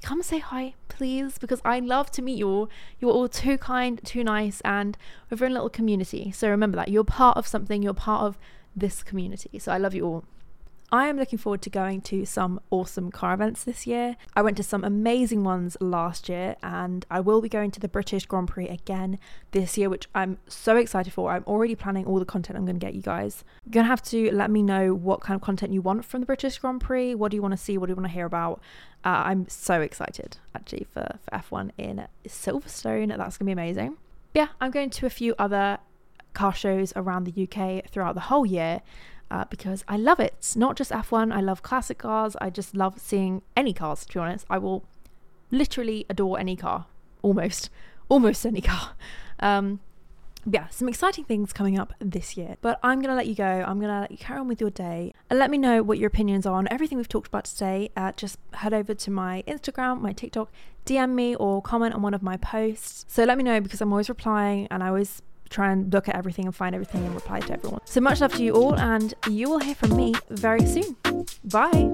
Come 0.02 0.22
say 0.22 0.38
hi, 0.38 0.74
please, 0.88 1.36
because 1.36 1.60
I 1.66 1.80
love 1.80 2.10
to 2.12 2.22
meet 2.22 2.38
you 2.38 2.48
all. 2.48 2.70
You're 2.98 3.10
all 3.10 3.28
too 3.28 3.58
kind, 3.58 4.00
too 4.02 4.24
nice, 4.24 4.62
and 4.62 4.96
we're 5.28 5.44
in 5.44 5.52
a 5.52 5.54
little 5.56 5.68
community. 5.68 6.32
So 6.32 6.48
remember 6.48 6.76
that 6.76 6.88
you're 6.88 7.04
part 7.04 7.36
of 7.36 7.46
something. 7.46 7.82
You're 7.82 7.92
part 7.92 8.22
of 8.22 8.38
this 8.74 9.02
community. 9.02 9.58
So 9.58 9.72
I 9.72 9.78
love 9.78 9.94
you 9.94 10.06
all. 10.06 10.24
I 10.92 11.06
am 11.06 11.18
looking 11.18 11.38
forward 11.38 11.62
to 11.62 11.70
going 11.70 12.00
to 12.02 12.24
some 12.24 12.58
awesome 12.70 13.12
car 13.12 13.34
events 13.34 13.62
this 13.62 13.86
year. 13.86 14.16
I 14.34 14.42
went 14.42 14.56
to 14.56 14.64
some 14.64 14.82
amazing 14.82 15.44
ones 15.44 15.76
last 15.80 16.28
year, 16.28 16.56
and 16.64 17.06
I 17.08 17.20
will 17.20 17.40
be 17.40 17.48
going 17.48 17.70
to 17.72 17.80
the 17.80 17.86
British 17.86 18.26
Grand 18.26 18.48
Prix 18.48 18.66
again 18.66 19.20
this 19.52 19.78
year, 19.78 19.88
which 19.88 20.08
I'm 20.16 20.38
so 20.48 20.76
excited 20.76 21.12
for. 21.12 21.30
I'm 21.30 21.44
already 21.46 21.76
planning 21.76 22.06
all 22.06 22.18
the 22.18 22.24
content 22.24 22.58
I'm 22.58 22.64
going 22.64 22.80
to 22.80 22.84
get 22.84 22.94
you 22.94 23.02
guys. 23.02 23.44
You're 23.64 23.70
going 23.70 23.84
to 23.84 23.88
have 23.88 24.02
to 24.04 24.34
let 24.34 24.50
me 24.50 24.64
know 24.64 24.92
what 24.92 25.20
kind 25.20 25.36
of 25.36 25.42
content 25.42 25.72
you 25.72 25.80
want 25.80 26.04
from 26.04 26.22
the 26.22 26.26
British 26.26 26.58
Grand 26.58 26.80
Prix. 26.80 27.14
What 27.14 27.30
do 27.30 27.36
you 27.36 27.42
want 27.42 27.52
to 27.52 27.58
see? 27.58 27.78
What 27.78 27.86
do 27.86 27.92
you 27.92 27.96
want 27.96 28.08
to 28.08 28.12
hear 28.12 28.26
about? 28.26 28.60
Uh, 29.04 29.22
I'm 29.26 29.48
so 29.48 29.80
excited 29.80 30.38
actually 30.56 30.88
for, 30.92 31.20
for 31.22 31.30
F1 31.30 31.70
in 31.78 32.08
Silverstone. 32.26 33.16
That's 33.16 33.38
going 33.38 33.44
to 33.44 33.44
be 33.44 33.52
amazing. 33.52 33.96
Yeah, 34.34 34.48
I'm 34.60 34.72
going 34.72 34.90
to 34.90 35.06
a 35.06 35.10
few 35.10 35.36
other 35.38 35.78
car 36.34 36.54
shows 36.54 36.92
around 36.96 37.24
the 37.24 37.42
UK 37.44 37.88
throughout 37.90 38.14
the 38.14 38.22
whole 38.22 38.46
year 38.46 38.82
uh, 39.30 39.44
because 39.48 39.84
I 39.88 39.96
love 39.96 40.20
it. 40.20 40.54
Not 40.56 40.76
just 40.76 40.90
F1, 40.90 41.32
I 41.32 41.40
love 41.40 41.62
classic 41.62 41.98
cars. 41.98 42.36
I 42.40 42.50
just 42.50 42.74
love 42.74 42.98
seeing 42.98 43.42
any 43.56 43.72
cars, 43.72 44.04
to 44.06 44.14
be 44.14 44.20
honest. 44.20 44.44
I 44.50 44.58
will 44.58 44.84
literally 45.50 46.06
adore 46.10 46.38
any 46.38 46.56
car, 46.56 46.86
almost, 47.22 47.70
almost 48.08 48.44
any 48.44 48.60
car. 48.60 48.92
Um, 49.38 49.80
yeah, 50.46 50.68
some 50.68 50.88
exciting 50.88 51.24
things 51.24 51.52
coming 51.52 51.78
up 51.78 51.92
this 51.98 52.36
year. 52.36 52.56
But 52.60 52.80
I'm 52.82 53.00
going 53.00 53.10
to 53.10 53.14
let 53.14 53.26
you 53.26 53.34
go. 53.34 53.44
I'm 53.44 53.78
going 53.78 53.92
to 53.92 54.00
let 54.00 54.10
you 54.10 54.16
carry 54.16 54.40
on 54.40 54.48
with 54.48 54.60
your 54.60 54.70
day 54.70 55.12
and 55.28 55.38
let 55.38 55.50
me 55.50 55.58
know 55.58 55.82
what 55.82 55.98
your 55.98 56.08
opinions 56.08 56.46
are 56.46 56.54
on 56.54 56.66
everything 56.70 56.96
we've 56.96 57.08
talked 57.08 57.28
about 57.28 57.44
today. 57.44 57.90
Uh, 57.96 58.12
just 58.12 58.38
head 58.54 58.72
over 58.72 58.94
to 58.94 59.10
my 59.10 59.44
Instagram, 59.46 60.00
my 60.00 60.12
TikTok, 60.12 60.50
DM 60.86 61.10
me 61.10 61.34
or 61.36 61.60
comment 61.60 61.94
on 61.94 62.02
one 62.02 62.14
of 62.14 62.22
my 62.22 62.36
posts. 62.38 63.04
So 63.06 63.24
let 63.24 63.36
me 63.36 63.44
know 63.44 63.60
because 63.60 63.80
I'm 63.80 63.92
always 63.92 64.08
replying 64.08 64.66
and 64.70 64.82
I 64.82 64.88
always 64.88 65.20
try 65.50 65.70
and 65.72 65.92
look 65.92 66.08
at 66.08 66.14
everything 66.14 66.46
and 66.46 66.54
find 66.54 66.74
everything 66.74 67.04
and 67.04 67.14
reply 67.14 67.40
to 67.40 67.52
everyone. 67.52 67.80
So 67.84 68.00
much 68.00 68.20
love 68.20 68.32
to 68.34 68.42
you 68.42 68.54
all, 68.54 68.78
and 68.78 69.12
you 69.28 69.50
will 69.50 69.58
hear 69.58 69.74
from 69.74 69.96
me 69.96 70.14
very 70.30 70.64
soon. 70.64 70.96
Bye. 71.44 71.92